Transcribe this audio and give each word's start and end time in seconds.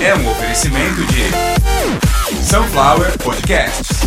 é 0.00 0.14
um 0.14 0.30
oferecimento 0.30 1.04
de 1.06 2.44
Sunflower 2.44 3.18
Podcasts. 3.18 3.98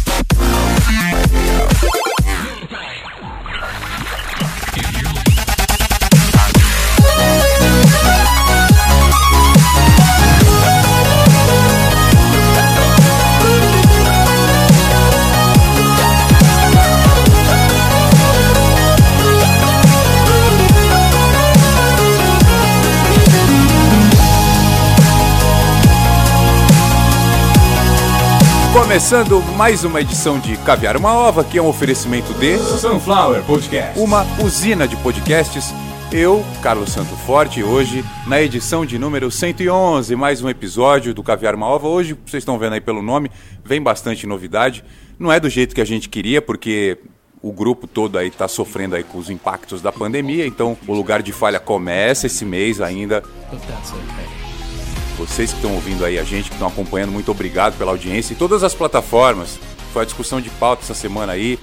Começando 28.91 29.41
mais 29.55 29.85
uma 29.85 30.01
edição 30.01 30.37
de 30.37 30.57
Caviar 30.57 30.97
uma 30.97 31.13
Ova, 31.13 31.45
que 31.45 31.57
é 31.57 31.61
um 31.61 31.67
oferecimento 31.69 32.33
de 32.33 32.57
Sunflower 32.57 33.41
Podcast. 33.43 33.97
uma 33.97 34.25
usina 34.43 34.85
de 34.85 34.97
podcasts. 34.97 35.73
Eu, 36.11 36.43
Carlos 36.61 36.91
Santo 36.91 37.15
Forte, 37.15 37.63
hoje 37.63 38.03
na 38.27 38.41
edição 38.41 38.85
de 38.85 38.99
número 38.99 39.31
111, 39.31 40.13
mais 40.17 40.43
um 40.43 40.49
episódio 40.49 41.13
do 41.13 41.23
Caviar 41.23 41.55
uma 41.55 41.67
Ova. 41.67 41.87
Hoje, 41.87 42.17
vocês 42.25 42.41
estão 42.41 42.59
vendo 42.59 42.73
aí 42.73 42.81
pelo 42.81 43.01
nome, 43.01 43.31
vem 43.63 43.81
bastante 43.81 44.27
novidade. 44.27 44.83
Não 45.17 45.31
é 45.31 45.39
do 45.39 45.49
jeito 45.49 45.73
que 45.73 45.79
a 45.79 45.85
gente 45.85 46.09
queria, 46.09 46.41
porque 46.41 46.97
o 47.41 47.53
grupo 47.53 47.87
todo 47.87 48.17
aí 48.17 48.27
está 48.27 48.49
sofrendo 48.49 48.97
aí 48.97 49.05
com 49.05 49.17
os 49.17 49.29
impactos 49.29 49.81
da 49.81 49.93
pandemia, 49.93 50.45
então 50.45 50.77
o 50.85 50.93
lugar 50.93 51.23
de 51.23 51.31
falha 51.31 51.61
começa 51.61 52.27
esse 52.27 52.43
mês 52.43 52.81
ainda. 52.81 53.23
Vocês 55.17 55.51
que 55.51 55.57
estão 55.57 55.73
ouvindo 55.73 56.03
aí 56.03 56.17
a 56.17 56.23
gente, 56.23 56.49
que 56.49 56.55
estão 56.55 56.67
acompanhando, 56.67 57.11
muito 57.11 57.31
obrigado 57.31 57.77
pela 57.77 57.91
audiência. 57.91 58.33
E 58.33 58.35
todas 58.35 58.63
as 58.63 58.73
plataformas, 58.73 59.59
foi 59.93 60.03
a 60.03 60.05
discussão 60.05 60.41
de 60.41 60.49
pauta 60.49 60.83
essa 60.83 60.93
semana 60.93 61.33
aí. 61.33 61.59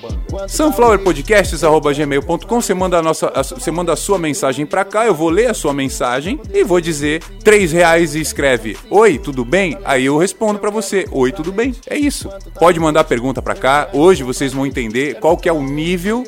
sunflowerpodcasts.gmail.com 0.48 2.62
Você 2.62 2.74
manda 2.74 2.98
a 2.98 3.02
nossa, 3.02 3.32
a- 3.34 3.42
você 3.44 3.72
manda 3.72 3.94
a 3.94 3.96
sua 3.96 4.18
mensagem 4.20 4.66
pra 4.66 4.84
cá, 4.86 5.06
eu 5.06 5.14
vou 5.16 5.30
ler 5.30 5.50
a 5.50 5.54
sua 5.54 5.74
mensagem 5.74 6.40
e 6.54 6.64
vou 6.64 6.80
dizer 6.82 7.22
três 7.44 7.72
reais 7.72 8.16
e 8.16 8.22
escreve 8.22 8.78
Oi, 8.90 9.18
tudo 9.18 9.44
bem? 9.46 9.78
Aí 9.86 10.06
eu 10.06 10.18
respondo 10.18 10.60
pra 10.60 10.70
você 10.70 11.06
Oi, 11.12 11.32
tudo 11.32 11.52
bem? 11.52 11.74
É 11.90 11.98
isso. 11.98 12.30
Pode 12.60 12.80
mandar 12.80 13.04
pergunta 13.04 13.42
pra 13.42 13.56
cá. 13.56 13.90
Hoje 13.94 14.24
vocês 14.24 14.54
vão 14.54 14.66
entender 14.66 15.20
qual 15.20 15.36
que 15.38 15.48
é 15.50 15.54
o 15.54 15.62
nível 15.62 16.24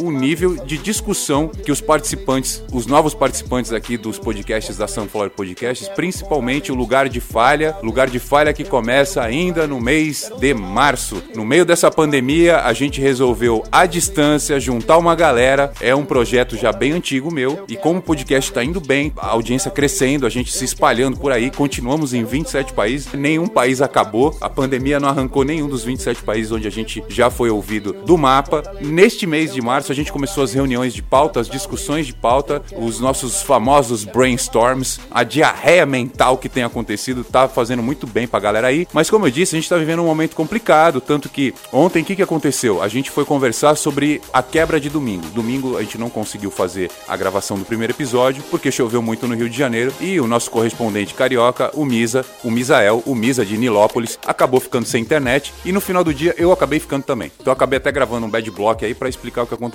o 0.00 0.10
nível 0.10 0.56
de 0.56 0.78
discussão 0.78 1.48
que 1.48 1.70
os 1.70 1.80
participantes, 1.80 2.62
os 2.72 2.86
novos 2.86 3.14
participantes 3.14 3.72
aqui 3.72 3.96
dos 3.96 4.18
podcasts 4.18 4.76
da 4.76 4.88
Sunflower 4.88 5.30
Podcasts, 5.30 5.88
principalmente 5.88 6.72
o 6.72 6.74
lugar 6.74 7.08
de 7.08 7.20
falha, 7.20 7.76
lugar 7.82 8.08
de 8.08 8.18
falha 8.18 8.52
que 8.52 8.64
começa 8.64 9.22
ainda 9.22 9.66
no 9.66 9.80
mês 9.80 10.30
de 10.38 10.54
março. 10.54 11.22
No 11.34 11.44
meio 11.44 11.64
dessa 11.64 11.90
pandemia, 11.90 12.60
a 12.60 12.72
gente 12.72 13.00
resolveu 13.00 13.62
à 13.70 13.84
distância 13.84 14.58
juntar 14.58 14.96
uma 14.98 15.14
galera. 15.14 15.72
É 15.80 15.94
um 15.94 16.04
projeto 16.04 16.56
já 16.56 16.72
bem 16.72 16.92
antigo 16.92 17.32
meu 17.32 17.64
e 17.68 17.76
como 17.76 17.98
o 17.98 18.02
podcast 18.02 18.50
está 18.50 18.64
indo 18.64 18.80
bem, 18.80 19.12
a 19.16 19.28
audiência 19.28 19.70
crescendo, 19.70 20.26
a 20.26 20.30
gente 20.30 20.52
se 20.52 20.64
espalhando 20.64 21.18
por 21.18 21.32
aí, 21.32 21.50
continuamos 21.50 22.14
em 22.14 22.24
27 22.24 22.72
países, 22.72 23.12
nenhum 23.12 23.46
país 23.46 23.82
acabou. 23.82 24.36
A 24.40 24.48
pandemia 24.48 24.98
não 24.98 25.08
arrancou 25.08 25.44
nenhum 25.44 25.68
dos 25.68 25.84
27 25.84 26.22
países 26.22 26.52
onde 26.52 26.66
a 26.66 26.70
gente 26.70 27.04
já 27.08 27.30
foi 27.30 27.50
ouvido 27.50 27.92
do 27.92 28.16
mapa. 28.16 28.62
Neste 28.80 29.26
mês 29.26 29.52
de 29.52 29.60
março, 29.60 29.89
a 29.92 29.94
gente 29.96 30.12
começou 30.12 30.44
as 30.44 30.52
reuniões 30.52 30.94
de 30.94 31.02
pauta, 31.02 31.40
as 31.40 31.48
discussões 31.48 32.06
de 32.06 32.14
pauta, 32.14 32.62
os 32.76 33.00
nossos 33.00 33.42
famosos 33.42 34.04
brainstorms, 34.04 35.00
a 35.10 35.22
diarreia 35.22 35.86
mental 35.86 36.38
que 36.38 36.48
tem 36.48 36.62
acontecido 36.62 37.24
tá 37.24 37.48
fazendo 37.48 37.82
muito 37.82 38.06
bem 38.06 38.26
pra 38.26 38.40
galera 38.40 38.68
aí. 38.68 38.86
Mas 38.92 39.10
como 39.10 39.26
eu 39.26 39.30
disse, 39.30 39.56
a 39.56 39.58
gente 39.60 39.68
tá 39.68 39.76
vivendo 39.76 40.02
um 40.02 40.06
momento 40.06 40.34
complicado, 40.36 41.00
tanto 41.00 41.28
que 41.28 41.54
ontem 41.72 42.02
o 42.02 42.04
que, 42.04 42.16
que 42.16 42.22
aconteceu? 42.22 42.82
A 42.82 42.88
gente 42.88 43.10
foi 43.10 43.24
conversar 43.24 43.76
sobre 43.76 44.20
a 44.32 44.42
quebra 44.42 44.80
de 44.80 44.88
domingo. 44.88 45.26
Domingo 45.30 45.76
a 45.76 45.82
gente 45.82 45.98
não 45.98 46.10
conseguiu 46.10 46.50
fazer 46.50 46.90
a 47.08 47.16
gravação 47.16 47.58
do 47.58 47.64
primeiro 47.64 47.92
episódio 47.92 48.42
porque 48.50 48.70
choveu 48.70 49.02
muito 49.02 49.26
no 49.26 49.34
Rio 49.34 49.48
de 49.48 49.56
Janeiro 49.56 49.92
e 50.00 50.20
o 50.20 50.26
nosso 50.26 50.50
correspondente 50.50 51.14
carioca, 51.14 51.70
o 51.74 51.84
Misa, 51.84 52.24
o 52.44 52.50
Misael, 52.50 53.02
o 53.06 53.14
Misa 53.14 53.44
de 53.44 53.56
Nilópolis, 53.56 54.18
acabou 54.26 54.60
ficando 54.60 54.86
sem 54.86 55.02
internet 55.02 55.52
e 55.64 55.72
no 55.72 55.80
final 55.80 56.04
do 56.04 56.12
dia 56.12 56.34
eu 56.36 56.52
acabei 56.52 56.78
ficando 56.78 57.04
também. 57.04 57.30
Então 57.40 57.52
acabei 57.52 57.78
até 57.78 57.90
gravando 57.90 58.26
um 58.26 58.30
bad 58.30 58.50
block 58.50 58.84
aí 58.84 58.94
pra 58.94 59.08
explicar 59.08 59.42
o 59.42 59.46
que 59.46 59.54
aconteceu. 59.54 59.69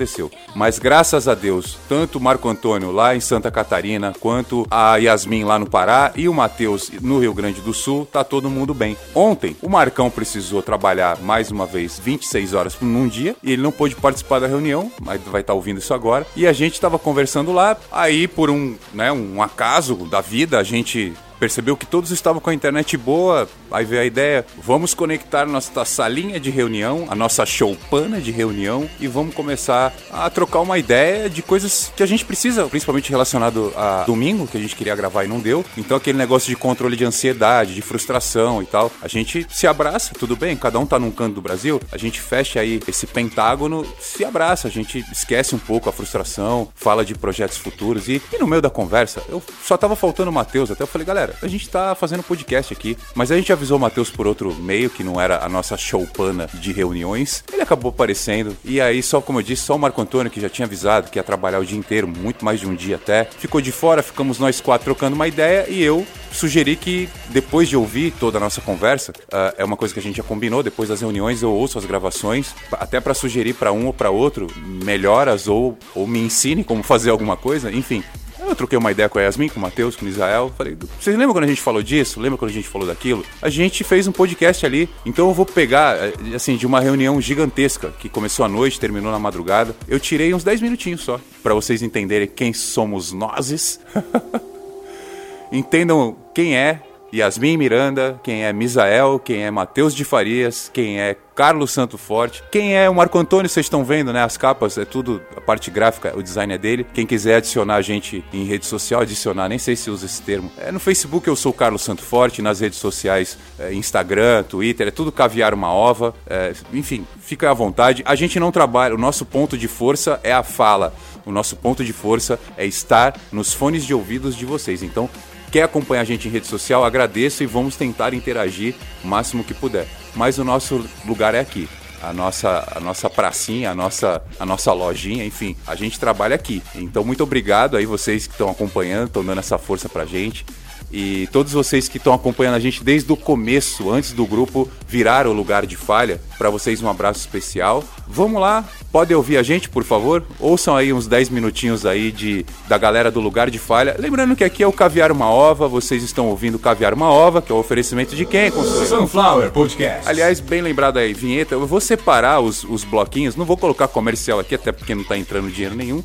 Mas 0.55 0.79
graças 0.79 1.27
a 1.27 1.35
Deus, 1.35 1.77
tanto 1.87 2.17
o 2.17 2.21
Marco 2.21 2.47
Antônio 2.47 2.91
lá 2.91 3.15
em 3.15 3.19
Santa 3.19 3.51
Catarina, 3.51 4.13
quanto 4.19 4.65
a 4.69 4.97
Yasmin 4.97 5.43
lá 5.43 5.57
no 5.57 5.69
Pará 5.69 6.11
e 6.15 6.27
o 6.27 6.33
Matheus 6.33 6.91
no 7.01 7.19
Rio 7.19 7.33
Grande 7.33 7.61
do 7.61 7.73
Sul, 7.73 8.05
tá 8.05 8.23
todo 8.23 8.49
mundo 8.49 8.73
bem. 8.73 8.97
Ontem, 9.13 9.55
o 9.61 9.69
Marcão 9.69 10.09
precisou 10.09 10.61
trabalhar 10.61 11.19
mais 11.21 11.51
uma 11.51 11.65
vez 11.65 11.99
26 11.99 12.53
horas 12.53 12.77
num 12.81 13.07
dia 13.07 13.35
e 13.41 13.51
ele 13.51 13.61
não 13.61 13.71
pôde 13.71 13.95
participar 13.95 14.39
da 14.39 14.47
reunião, 14.47 14.91
mas 15.01 15.21
vai 15.21 15.41
estar 15.41 15.53
ouvindo 15.53 15.79
isso 15.79 15.93
agora. 15.93 16.25
E 16.35 16.47
a 16.47 16.53
gente 16.53 16.79
tava 16.79 16.99
conversando 16.99 17.51
lá, 17.51 17.77
aí 17.91 18.27
por 18.27 18.49
um, 18.49 18.75
né, 18.93 19.11
um 19.11 19.41
acaso 19.41 19.95
da 20.05 20.21
vida, 20.21 20.59
a 20.59 20.63
gente 20.63 21.13
percebeu 21.39 21.77
que 21.77 21.85
todos 21.85 22.11
estavam 22.11 22.41
com 22.41 22.49
a 22.49 22.53
internet 22.53 22.97
boa, 22.97 23.47
aí 23.71 23.85
veio 23.85 24.01
a 24.01 24.05
ideia, 24.05 24.45
vamos 24.57 24.93
conectar 24.93 25.45
nossa 25.45 25.85
salinha 25.85 26.39
de 26.39 26.49
reunião, 26.49 27.05
a 27.09 27.15
nossa 27.15 27.45
choupana 27.45 28.19
de 28.19 28.31
reunião 28.31 28.89
e 28.99 29.07
vamos 29.07 29.35
começar 29.35 29.93
a 30.11 30.29
trocar 30.29 30.59
uma 30.59 30.77
ideia 30.77 31.29
de 31.29 31.41
coisas 31.41 31.91
que 31.95 32.03
a 32.03 32.05
gente 32.05 32.25
precisa, 32.25 32.65
principalmente 32.67 33.09
relacionado 33.09 33.73
a 33.75 34.03
domingo, 34.03 34.47
que 34.47 34.57
a 34.57 34.59
gente 34.59 34.75
queria 34.75 34.95
gravar 34.95 35.23
e 35.23 35.27
não 35.27 35.39
deu. 35.39 35.65
Então 35.77 35.97
aquele 35.97 36.17
negócio 36.17 36.49
de 36.49 36.55
controle 36.55 36.95
de 36.95 37.05
ansiedade, 37.05 37.73
de 37.73 37.81
frustração 37.81 38.61
e 38.61 38.65
tal, 38.65 38.91
a 39.01 39.07
gente 39.07 39.45
se 39.49 39.67
abraça, 39.67 40.13
tudo 40.17 40.35
bem, 40.35 40.55
cada 40.55 40.79
um 40.79 40.85
tá 40.85 40.99
num 40.99 41.11
canto 41.11 41.35
do 41.35 41.41
Brasil, 41.41 41.81
a 41.91 41.97
gente 41.97 42.19
fecha 42.19 42.59
aí 42.59 42.79
esse 42.87 43.07
pentágono, 43.07 43.85
se 43.99 44.23
abraça, 44.23 44.67
a 44.67 44.71
gente 44.71 45.05
esquece 45.11 45.55
um 45.55 45.59
pouco 45.59 45.89
a 45.89 45.93
frustração, 45.93 46.69
fala 46.75 47.03
de 47.05 47.15
projetos 47.15 47.57
futuros 47.57 48.07
e, 48.07 48.21
e 48.33 48.37
no 48.37 48.47
meio 48.47 48.61
da 48.61 48.69
conversa, 48.69 49.21
eu 49.29 49.41
só 49.63 49.77
tava 49.77 49.95
faltando 49.95 50.29
o 50.29 50.33
Matheus, 50.33 50.71
até 50.71 50.83
eu 50.83 50.87
falei, 50.87 51.05
galera, 51.05 51.24
a 51.41 51.47
gente 51.47 51.69
tá 51.69 51.95
fazendo 51.95 52.23
podcast 52.23 52.73
aqui, 52.73 52.97
mas 53.13 53.31
a 53.31 53.35
gente 53.35 53.51
avisou 53.51 53.77
o 53.77 53.81
Matheus 53.81 54.09
por 54.09 54.27
outro 54.27 54.53
meio, 54.55 54.89
que 54.89 55.03
não 55.03 55.19
era 55.19 55.43
a 55.43 55.49
nossa 55.49 55.77
showpana 55.77 56.47
de 56.53 56.71
reuniões. 56.71 57.43
Ele 57.51 57.61
acabou 57.61 57.89
aparecendo, 57.89 58.55
e 58.63 58.79
aí, 58.79 59.01
só 59.01 59.21
como 59.21 59.39
eu 59.39 59.43
disse, 59.43 59.63
só 59.63 59.75
o 59.75 59.79
Marco 59.79 60.01
Antônio, 60.01 60.31
que 60.31 60.41
já 60.41 60.49
tinha 60.49 60.65
avisado 60.65 61.09
que 61.09 61.19
ia 61.19 61.23
trabalhar 61.23 61.59
o 61.59 61.65
dia 61.65 61.77
inteiro, 61.77 62.07
muito 62.07 62.43
mais 62.43 62.59
de 62.59 62.67
um 62.67 62.75
dia 62.75 62.95
até, 62.95 63.25
ficou 63.25 63.61
de 63.61 63.71
fora, 63.71 64.01
ficamos 64.01 64.39
nós 64.39 64.61
quatro 64.61 64.85
trocando 64.85 65.15
uma 65.15 65.27
ideia, 65.27 65.65
e 65.67 65.81
eu 65.81 66.05
sugeri 66.31 66.75
que, 66.75 67.09
depois 67.29 67.67
de 67.67 67.75
ouvir 67.75 68.11
toda 68.19 68.37
a 68.37 68.41
nossa 68.41 68.61
conversa, 68.61 69.13
ah, 69.31 69.53
é 69.57 69.65
uma 69.65 69.75
coisa 69.75 69.93
que 69.93 69.99
a 69.99 70.03
gente 70.03 70.17
já 70.17 70.23
combinou, 70.23 70.61
depois 70.61 70.89
das 70.89 71.01
reuniões 71.01 71.41
eu 71.41 71.51
ouço 71.51 71.79
as 71.79 71.85
gravações, 71.85 72.53
até 72.73 72.99
para 72.99 73.13
sugerir 73.13 73.53
para 73.53 73.71
um 73.71 73.87
ou 73.87 73.93
para 73.93 74.09
outro 74.09 74.47
melhoras 74.83 75.47
ou, 75.47 75.77
ou 75.95 76.05
me 76.05 76.19
ensine 76.19 76.63
como 76.63 76.83
fazer 76.83 77.09
alguma 77.09 77.35
coisa, 77.35 77.71
enfim. 77.71 78.03
Eu 78.47 78.55
troquei 78.55 78.77
uma 78.77 78.91
ideia 78.91 79.09
com 79.09 79.19
a 79.19 79.23
Yasmin, 79.23 79.49
com 79.49 79.59
o 79.59 79.61
Matheus, 79.61 79.95
com 79.95 80.05
o 80.05 80.09
Israel. 80.09 80.53
Falei, 80.57 80.77
vocês 80.99 81.15
lembram 81.17 81.33
quando 81.33 81.45
a 81.45 81.47
gente 81.47 81.61
falou 81.61 81.81
disso? 81.81 82.19
Lembra 82.19 82.37
quando 82.37 82.51
a 82.51 82.53
gente 82.53 82.67
falou 82.67 82.87
daquilo? 82.87 83.25
A 83.41 83.49
gente 83.49 83.83
fez 83.83 84.07
um 84.07 84.11
podcast 84.11 84.65
ali. 84.65 84.89
Então 85.05 85.27
eu 85.27 85.33
vou 85.33 85.45
pegar, 85.45 85.97
eh, 85.97 86.13
assim, 86.35 86.55
de 86.55 86.65
uma 86.65 86.79
reunião 86.79 87.19
gigantesca 87.19 87.93
que 87.99 88.07
começou 88.07 88.45
à 88.45 88.49
noite, 88.49 88.79
terminou 88.79 89.11
na 89.11 89.19
madrugada. 89.19 89.75
Eu 89.87 89.99
tirei 89.99 90.33
uns 90.33 90.43
10 90.43 90.61
minutinhos 90.61 91.01
só, 91.01 91.19
para 91.41 91.53
vocês 91.53 91.81
entenderem 91.81 92.27
quem 92.27 92.53
somos 92.53 93.11
nós. 93.11 93.79
Entendam 95.51 96.15
quem 96.33 96.55
é 96.55 96.81
Yasmin 97.15 97.55
Miranda, 97.55 98.19
quem 98.21 98.43
é 98.43 98.51
Misael, 98.51 99.19
quem 99.19 99.43
é 99.43 99.51
Matheus 99.51 99.95
de 99.95 100.03
Farias, 100.03 100.69
quem 100.73 100.99
é 100.99 101.15
Carlos 101.33 101.71
Santo 101.71 101.97
Forte, 101.97 102.43
quem 102.51 102.77
é 102.77 102.89
o 102.89 102.95
Marco 102.95 103.17
Antônio, 103.17 103.49
vocês 103.49 103.65
estão 103.65 103.83
vendo, 103.83 104.11
né? 104.11 104.23
As 104.23 104.37
capas, 104.37 104.77
é 104.77 104.85
tudo, 104.85 105.21
a 105.35 105.41
parte 105.41 105.69
gráfica, 105.69 106.13
o 106.17 106.23
design 106.23 106.53
é 106.53 106.57
dele. 106.57 106.85
Quem 106.93 107.05
quiser 107.05 107.37
adicionar 107.37 107.75
a 107.75 107.81
gente 107.81 108.23
em 108.33 108.45
rede 108.45 108.65
social, 108.65 109.01
adicionar, 109.01 109.49
nem 109.49 109.57
sei 109.57 109.75
se 109.75 109.89
usa 109.89 110.05
esse 110.05 110.21
termo. 110.21 110.51
É, 110.57 110.71
no 110.71 110.79
Facebook 110.79 111.27
eu 111.27 111.35
sou 111.35 111.53
Carlos 111.53 111.81
Santo 111.81 112.01
Forte, 112.01 112.41
nas 112.41 112.59
redes 112.59 112.79
sociais, 112.79 113.37
é, 113.59 113.73
Instagram, 113.73 114.43
Twitter, 114.43 114.87
é 114.87 114.91
tudo 114.91 115.11
caviar 115.11 115.53
uma 115.53 115.71
ova. 115.71 116.13
É, 116.27 116.53
enfim, 116.73 117.05
fica 117.19 117.49
à 117.49 117.53
vontade. 117.53 118.01
A 118.05 118.15
gente 118.15 118.39
não 118.39 118.51
trabalha, 118.51 118.93
o 118.93 118.97
nosso 118.97 119.25
ponto 119.25 119.57
de 119.57 119.67
força 119.67 120.19
é 120.23 120.33
a 120.33 120.43
fala. 120.43 120.93
O 121.25 121.31
nosso 121.31 121.55
ponto 121.55 121.83
de 121.83 121.91
força 121.91 122.39
é 122.55 122.65
estar 122.65 123.19
nos 123.31 123.53
fones 123.53 123.85
de 123.85 123.93
ouvidos 123.93 124.35
de 124.35 124.45
vocês. 124.45 124.83
Então, 124.83 125.09
quer 125.55 125.63
acompanhar 125.63 126.01
a 126.01 126.03
gente 126.03 126.27
em 126.27 126.31
rede 126.31 126.47
social, 126.47 126.83
agradeço 126.83 127.41
e 127.41 127.45
vamos 127.45 127.77
tentar 127.77 128.13
interagir 128.13 128.75
o 129.01 129.07
máximo 129.07 129.41
que 129.41 129.53
puder. 129.53 129.87
Mas 130.13 130.37
o 130.37 130.43
nosso 130.43 130.85
lugar 131.05 131.33
é 131.33 131.39
aqui. 131.39 131.69
A 132.03 132.11
nossa, 132.11 132.67
a 132.75 132.79
nossa 132.81 133.09
pracinha, 133.09 133.71
a 133.71 133.73
nossa, 133.73 134.21
a 134.37 134.45
nossa 134.45 134.73
lojinha, 134.73 135.23
enfim, 135.23 135.55
a 135.65 135.73
gente 135.73 135.97
trabalha 135.97 136.35
aqui. 136.35 136.61
Então, 136.75 137.05
muito 137.05 137.23
obrigado 137.23 137.77
aí 137.77 137.85
vocês 137.85 138.27
que 138.27 138.33
estão 138.33 138.49
acompanhando, 138.49 139.07
estão 139.07 139.23
dando 139.23 139.39
essa 139.39 139.57
força 139.57 139.87
pra 139.87 140.05
gente. 140.05 140.45
E 140.91 141.27
todos 141.31 141.53
vocês 141.53 141.87
que 141.87 141.97
estão 141.97 142.13
acompanhando 142.13 142.55
a 142.55 142.59
gente 142.59 142.83
desde 142.83 143.09
o 143.11 143.15
começo, 143.15 143.89
antes 143.89 144.11
do 144.11 144.25
grupo 144.25 144.69
virar 144.85 145.25
o 145.25 145.31
lugar 145.31 145.65
de 145.65 145.77
falha, 145.77 146.19
para 146.37 146.49
vocês 146.49 146.83
um 146.83 146.89
abraço 146.89 147.21
especial. 147.21 147.81
Vamos 148.05 148.41
lá, 148.41 148.65
podem 148.95 149.17
ouvir 149.17 149.35
a 149.35 149.43
gente, 149.43 149.67
por 149.67 149.83
favor? 149.83 150.23
Ouçam 150.39 150.73
aí 150.73 150.93
uns 150.93 151.05
10 151.05 151.27
minutinhos 151.27 151.85
aí 151.85 152.13
de, 152.13 152.45
da 152.65 152.77
galera 152.77 153.11
do 153.11 153.19
lugar 153.19 153.49
de 153.49 153.59
falha. 153.59 153.93
Lembrando 153.99 154.37
que 154.37 154.43
aqui 154.45 154.63
é 154.63 154.67
o 154.67 154.71
Caviar 154.71 155.11
Uma 155.11 155.29
Ova, 155.29 155.67
vocês 155.67 156.01
estão 156.01 156.29
ouvindo 156.29 156.57
Caviar 156.57 156.93
Uma 156.93 157.09
Ova, 157.11 157.41
que 157.41 157.51
é 157.51 157.55
o 157.55 157.57
oferecimento 157.57 158.15
de 158.15 158.25
quem? 158.25 158.49
Sunflower 158.51 159.51
Podcast. 159.51 160.07
Aliás, 160.07 160.39
bem 160.39 160.61
lembrado 160.61 160.95
aí, 160.95 161.13
vinheta, 161.13 161.55
eu 161.55 161.67
vou 161.67 161.81
separar 161.81 162.39
os, 162.39 162.63
os 162.63 162.85
bloquinhos, 162.85 163.35
não 163.35 163.43
vou 163.43 163.57
colocar 163.57 163.89
comercial 163.89 164.39
aqui, 164.39 164.55
até 164.55 164.71
porque 164.71 164.95
não 164.95 165.03
tá 165.03 165.17
entrando 165.17 165.51
dinheiro 165.51 165.75
nenhum. 165.75 166.01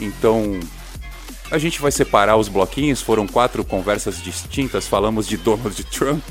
Então, 0.00 0.58
a 1.48 1.58
gente 1.58 1.80
vai 1.80 1.92
separar 1.92 2.36
os 2.36 2.48
bloquinhos, 2.48 3.00
foram 3.00 3.24
quatro 3.24 3.64
conversas 3.64 4.20
distintas, 4.20 4.88
falamos 4.88 5.28
de 5.28 5.36
Donald 5.36 5.84
Trump. 5.84 6.24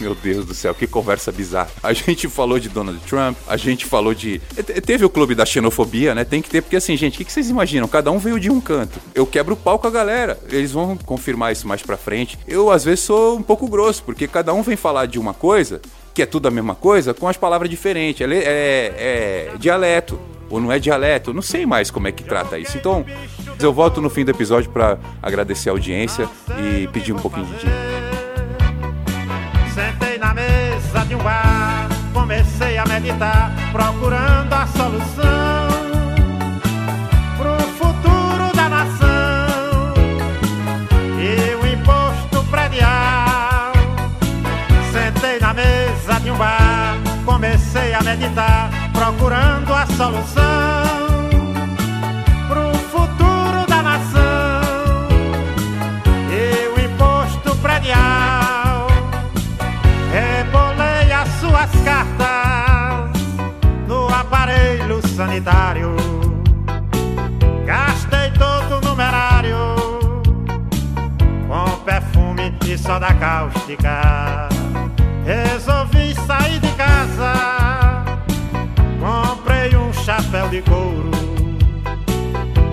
Meu 0.00 0.14
Deus 0.14 0.44
do 0.44 0.54
céu, 0.54 0.74
que 0.74 0.86
conversa 0.86 1.30
bizarra. 1.32 1.70
A 1.82 1.92
gente 1.92 2.28
falou 2.28 2.58
de 2.58 2.68
Donald 2.68 2.98
Trump, 3.00 3.36
a 3.46 3.56
gente 3.56 3.84
falou 3.84 4.14
de. 4.14 4.40
Teve 4.84 5.04
o 5.04 5.10
clube 5.10 5.34
da 5.34 5.46
xenofobia, 5.46 6.14
né? 6.14 6.24
Tem 6.24 6.42
que 6.42 6.50
ter, 6.50 6.62
porque 6.62 6.76
assim, 6.76 6.96
gente, 6.96 7.20
o 7.20 7.24
que 7.24 7.32
vocês 7.32 7.50
imaginam? 7.50 7.88
Cada 7.88 8.10
um 8.10 8.18
veio 8.18 8.38
de 8.38 8.50
um 8.50 8.60
canto. 8.60 8.98
Eu 9.14 9.26
quebro 9.26 9.54
o 9.54 9.56
pau 9.56 9.78
com 9.78 9.86
a 9.86 9.90
galera. 9.90 10.38
Eles 10.50 10.72
vão 10.72 10.96
confirmar 10.96 11.52
isso 11.52 11.66
mais 11.66 11.82
pra 11.82 11.96
frente. 11.96 12.38
Eu, 12.46 12.70
às 12.70 12.84
vezes, 12.84 13.00
sou 13.00 13.36
um 13.36 13.42
pouco 13.42 13.68
grosso, 13.68 14.02
porque 14.02 14.26
cada 14.26 14.52
um 14.52 14.62
vem 14.62 14.76
falar 14.76 15.06
de 15.06 15.18
uma 15.18 15.34
coisa, 15.34 15.80
que 16.12 16.22
é 16.22 16.26
tudo 16.26 16.48
a 16.48 16.50
mesma 16.50 16.74
coisa, 16.74 17.14
com 17.14 17.28
as 17.28 17.36
palavras 17.36 17.70
diferentes. 17.70 18.26
É, 18.26 18.34
é, 18.34 19.52
é 19.54 19.58
dialeto 19.58 20.18
ou 20.50 20.60
não 20.60 20.70
é 20.70 20.78
dialeto, 20.78 21.32
não 21.32 21.42
sei 21.42 21.66
mais 21.66 21.90
como 21.90 22.06
é 22.06 22.12
que 22.12 22.22
trata 22.22 22.58
isso. 22.58 22.76
Então, 22.76 23.04
eu 23.60 23.72
volto 23.72 24.00
no 24.00 24.10
fim 24.10 24.24
do 24.24 24.30
episódio 24.30 24.70
para 24.70 24.98
agradecer 25.22 25.68
a 25.68 25.72
audiência 25.72 26.28
e 26.60 26.86
pedir 26.88 27.12
um 27.12 27.18
pouquinho 27.18 27.46
de 27.46 27.58
dinheiro. 27.58 27.93
De 31.14 31.20
um 31.20 31.22
bar, 31.22 31.88
comecei 32.12 32.76
a 32.76 32.84
meditar, 32.86 33.52
procurando 33.72 34.52
a 34.52 34.66
solução 34.66 35.68
pro 37.36 37.56
futuro 37.78 38.52
da 38.54 38.68
nação. 38.68 39.94
E 41.18 41.54
o 41.54 41.66
imposto 41.66 42.44
predial. 42.50 43.72
Sentei 44.92 45.38
na 45.38 45.54
mesa 45.54 46.20
de 46.20 46.30
um 46.30 46.36
bar, 46.36 46.96
comecei 47.24 47.94
a 47.94 48.02
meditar, 48.02 48.70
procurando 48.92 49.72
a 49.72 49.86
solução 49.86 50.83
aparelho 64.54 65.06
sanitário. 65.08 65.96
Gastei 67.64 68.30
todo 68.38 68.78
o 68.78 68.88
numerário 68.88 69.56
com 71.48 71.84
perfume 71.84 72.56
e 72.66 72.78
soda 72.78 73.12
cáustica. 73.14 74.48
Resolvi 75.24 76.14
sair 76.26 76.60
de 76.60 76.70
casa. 76.72 78.04
Comprei 79.00 79.74
um 79.76 79.92
chapéu 79.92 80.48
de 80.48 80.62
couro. 80.62 81.10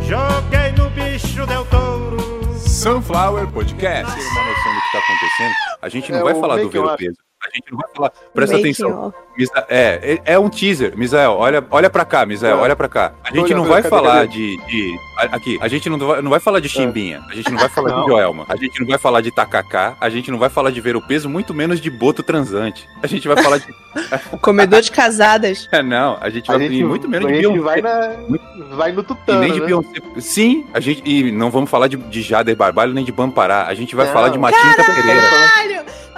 Joguei 0.03 0.71
no 0.77 0.89
bicho, 0.91 1.45
deu 1.47 1.65
touro. 1.65 2.19
Sunflower 2.57 3.47
Podcast. 3.47 4.13
Tem 4.13 4.27
uma 4.27 4.43
noção 4.43 4.73
do 4.73 4.81
que 4.81 4.91
tá 4.91 4.97
acontecendo. 4.99 5.55
A 5.81 5.89
gente 5.89 6.11
não 6.11 6.19
É 6.19 6.23
vai 6.23 6.35
falar 6.35 6.57
do 6.57 6.69
ver 6.69 6.79
o 6.79 6.97
peso. 6.97 7.30
A 7.43 7.49
gente 7.55 7.71
não 7.71 7.77
vai 7.79 7.89
falar. 7.95 8.11
Presta 8.33 8.55
Making 8.55 8.69
atenção. 8.71 9.13
Misa- 9.37 9.65
É, 9.69 10.19
é, 10.25 10.33
é 10.33 10.39
um 10.39 10.49
teaser, 10.49 10.95
Misael. 10.95 11.31
Olha, 11.31 11.65
olha 11.71 11.89
pra 11.89 12.05
cá, 12.05 12.25
Misael, 12.25 12.57
Ah. 12.57 12.61
olha 12.61 12.75
pra 12.75 12.87
cá. 12.87 13.13
A 13.23 13.33
gente 13.35 13.53
não 13.53 13.65
vai 13.65 13.81
falar 13.81 14.27
de, 14.27 14.57
Aqui, 15.31 15.57
a 15.61 15.67
gente 15.67 15.89
não 15.89 15.97
vai, 15.99 16.21
não 16.21 16.29
vai 16.29 16.39
falar 16.39 16.59
de 16.59 16.67
Chimbinha. 16.69 17.21
A 17.29 17.33
gente 17.35 17.49
não 17.51 17.57
vai 17.57 17.69
falar 17.69 18.01
de. 18.01 18.07
Joelma. 18.07 18.45
A 18.49 18.55
gente 18.55 18.79
não 18.79 18.87
vai 18.87 18.97
falar 18.97 19.21
de 19.21 19.31
Tacacá. 19.31 19.95
A 19.99 20.09
gente 20.09 20.29
não 20.31 20.37
vai 20.37 20.49
falar 20.49 20.71
de 20.71 20.81
ver 20.81 20.95
o 20.95 21.01
peso, 21.01 21.29
muito 21.29 21.53
menos 21.53 21.79
de 21.79 21.89
boto 21.89 22.21
transante. 22.23 22.87
A 23.01 23.07
gente 23.07 23.27
vai 23.27 23.41
falar 23.41 23.57
de. 23.59 23.67
Comedor 24.41 24.81
de 24.81 24.91
casadas. 24.91 25.67
É, 25.71 25.81
não, 25.83 26.17
a 26.21 26.29
gente 26.29 26.49
A 26.49 26.57
vai 26.57 26.67
gente, 26.67 26.83
muito 26.83 27.07
menos 27.09 27.27
a 27.27 27.29
de 27.29 27.35
gente 27.41 27.51
Beyoncé. 27.53 27.63
vai, 27.63 27.81
na, 27.81 28.75
vai 28.75 28.91
no 28.91 29.01
E 29.01 29.03
tutano, 29.03 29.39
nem 29.39 29.51
de 29.53 29.59
né? 29.59 29.65
Beyoncé. 29.65 29.89
Sim, 30.19 30.65
a 30.73 30.79
gente. 30.79 31.01
E 31.05 31.31
não 31.31 31.49
vamos 31.51 31.69
falar 31.69 31.87
de, 31.87 31.97
de 31.97 32.21
Jader 32.21 32.55
Barbalho 32.55 32.93
nem 32.93 33.03
de 33.05 33.11
Bampará. 33.11 33.65
A 33.67 33.73
gente 33.73 33.95
vai 33.95 34.05
Não. 34.07 34.13
falar 34.13 34.29
de 34.29 34.37
Matinta 34.39 34.83
Pereira. 34.83 35.21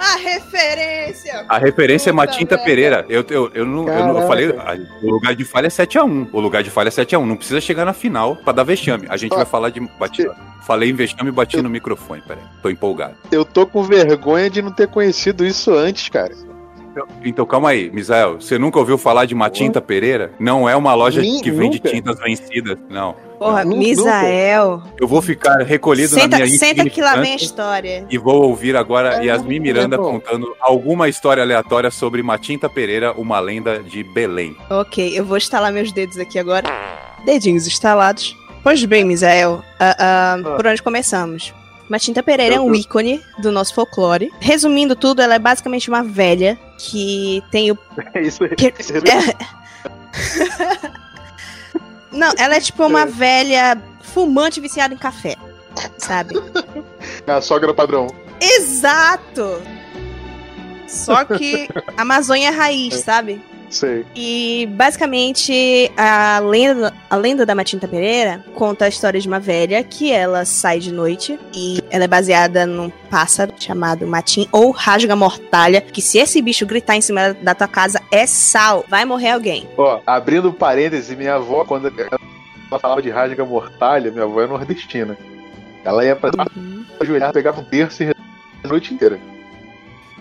A 0.04 0.16
referência! 0.16 1.44
A 1.48 1.58
referência 1.58 2.12
Puta 2.12 2.22
é 2.22 2.26
Matinta 2.26 2.54
merda. 2.56 2.64
Pereira. 2.70 3.06
Eu, 3.08 3.24
eu, 3.30 3.50
eu, 3.54 3.64
não, 3.66 3.88
eu, 3.88 4.06
não- 4.06 4.20
eu 4.20 4.26
falei, 4.26 4.54
ah, 4.58 4.76
o 5.02 5.10
lugar 5.10 5.34
de 5.34 5.44
falha 5.44 5.66
é 5.66 5.70
7x1. 5.70 6.28
O 6.32 6.40
lugar 6.40 6.62
de 6.62 6.70
falha 6.70 6.88
é 6.88 6.90
7x1. 6.90 7.24
Não 7.24 7.36
precisa 7.36 7.60
chegar 7.60 7.84
na 7.84 7.92
final 7.92 8.36
pra 8.36 8.52
dar 8.52 8.64
vexame. 8.64 9.06
A 9.08 9.16
gente 9.16 9.34
vai 9.34 9.44
falar 9.46 9.70
de. 9.70 9.80
Bati, 9.98 10.26
falei 10.66 10.90
em 10.90 10.94
vexame 10.94 11.28
e 11.30 11.32
bati 11.32 11.56
eu- 11.56 11.62
no 11.62 11.70
microfone. 11.70 12.22
Peraí, 12.26 12.42
tô 12.62 12.68
empolgado. 12.70 13.14
Eu 13.32 13.44
tô 13.44 13.66
com 13.66 13.82
vergonha 13.82 14.50
de 14.50 14.60
não 14.62 14.72
ter 14.72 14.88
conhecido 14.88 15.44
isso 15.44 15.72
antes, 15.72 16.08
cara. 16.08 16.32
Então 17.24 17.44
calma 17.44 17.70
aí, 17.70 17.90
Misael. 17.90 18.40
Você 18.40 18.56
nunca 18.56 18.78
ouviu 18.78 18.96
falar 18.96 19.24
de 19.24 19.34
Matinta 19.34 19.80
Pereira? 19.80 20.30
Não 20.38 20.68
é 20.68 20.76
uma 20.76 20.94
loja 20.94 21.20
Nem- 21.20 21.40
que 21.40 21.50
vende 21.50 21.78
nunca. 21.78 21.88
tintas 21.90 22.18
vencidas. 22.20 22.78
Não. 22.88 23.16
Porra, 23.38 23.64
Nunca. 23.64 23.76
Misael. 23.78 24.82
Eu 24.98 25.08
vou 25.08 25.20
ficar 25.20 25.58
recolhido 25.62 26.14
na 26.14 26.22
Senta, 26.22 26.36
minha 26.36 26.58
senta 26.58 26.88
que 26.88 27.00
lá 27.00 27.16
vem 27.16 27.32
a 27.32 27.36
história. 27.36 28.06
E 28.08 28.16
vou 28.16 28.42
ouvir 28.44 28.76
agora 28.76 29.22
É, 29.22 29.26
Yasmin 29.26 29.60
Miranda 29.60 29.98
contando 29.98 30.54
alguma 30.60 31.08
história 31.08 31.42
aleatória 31.42 31.90
sobre 31.90 32.22
Matinta 32.22 32.68
Pereira, 32.68 33.12
uma 33.12 33.38
lenda 33.40 33.82
de 33.82 34.02
Belém. 34.02 34.56
Ok, 34.70 35.18
eu 35.18 35.24
vou 35.24 35.36
estalar 35.36 35.72
meus 35.72 35.92
dedos 35.92 36.18
aqui 36.18 36.38
agora. 36.38 36.68
Dedinhos 37.24 37.66
estalados. 37.66 38.36
Pois 38.62 38.82
bem, 38.84 39.04
Misael, 39.04 39.62
ah, 39.78 39.96
ah, 39.98 40.36
Ah. 40.44 40.56
por 40.56 40.66
onde 40.66 40.82
começamos? 40.82 41.52
Matinta 41.90 42.22
Pereira 42.22 42.54
é 42.54 42.58
Eu- 42.58 42.64
um 42.64 42.68
eu- 42.68 42.74
ícone 42.76 43.20
do 43.40 43.52
nosso 43.52 43.74
folclore. 43.74 44.32
Resumindo 44.40 44.96
tudo, 44.96 45.20
ela 45.20 45.34
é 45.34 45.38
basicamente 45.38 45.88
uma 45.90 46.02
velha 46.02 46.58
que 46.78 47.42
tem 47.50 47.70
o 47.70 47.78
É 48.14 48.22
isso 48.22 48.42
aí. 48.44 48.50
Que- 48.56 48.72
Não, 52.14 52.32
ela 52.38 52.56
é 52.56 52.60
tipo 52.60 52.86
uma 52.86 53.02
É. 53.02 53.06
velha 53.06 53.82
fumante 54.02 54.60
viciada 54.60 54.94
em 54.94 54.98
café. 54.98 55.36
Sabe? 55.98 56.34
A 57.26 57.40
sogra 57.40 57.74
padrão. 57.74 58.06
Exato! 58.40 59.60
Só 60.86 61.24
que 61.24 61.68
Amazônia 61.96 62.48
é 62.48 62.50
raiz, 62.50 62.94
sabe? 63.00 63.42
Sei. 63.74 64.06
E 64.14 64.68
basicamente 64.72 65.90
a 65.96 66.38
lenda, 66.38 66.94
a 67.10 67.16
lenda 67.16 67.44
da 67.44 67.56
Matinta 67.56 67.88
Pereira 67.88 68.44
conta 68.54 68.84
a 68.84 68.88
história 68.88 69.20
de 69.20 69.26
uma 69.26 69.40
velha 69.40 69.82
que 69.82 70.12
ela 70.12 70.44
sai 70.44 70.78
de 70.78 70.92
noite 70.92 71.36
e 71.52 71.80
ela 71.90 72.04
é 72.04 72.06
baseada 72.06 72.64
num 72.66 72.88
pássaro 73.10 73.52
chamado 73.58 74.06
Matim 74.06 74.46
ou 74.52 74.70
rasga 74.70 75.16
mortalha, 75.16 75.80
que 75.80 76.00
se 76.00 76.18
esse 76.18 76.40
bicho 76.40 76.64
gritar 76.64 76.94
em 76.94 77.00
cima 77.00 77.34
da 77.34 77.52
tua 77.52 77.66
casa 77.66 78.00
é 78.12 78.26
sal, 78.26 78.84
vai 78.88 79.04
morrer 79.04 79.30
alguém. 79.30 79.68
Ó, 79.76 80.00
abrindo 80.06 80.52
parênteses, 80.52 81.16
minha 81.16 81.34
avó, 81.34 81.64
quando 81.64 81.88
ela 81.98 82.20
falava 82.80 83.02
de 83.02 83.10
rasga 83.10 83.44
mortalha, 83.44 84.12
minha 84.12 84.24
avó 84.24 84.40
é 84.40 84.46
nordestina. 84.46 85.18
Ela 85.84 86.04
ia 86.04 86.14
pra 86.14 86.30
Uhum. 86.56 86.84
ajoelhar, 87.00 87.32
pegava 87.32 87.60
o 87.60 87.64
berço 87.64 88.04
e 88.04 88.10
a 88.62 88.68
noite 88.68 88.94
inteira. 88.94 89.18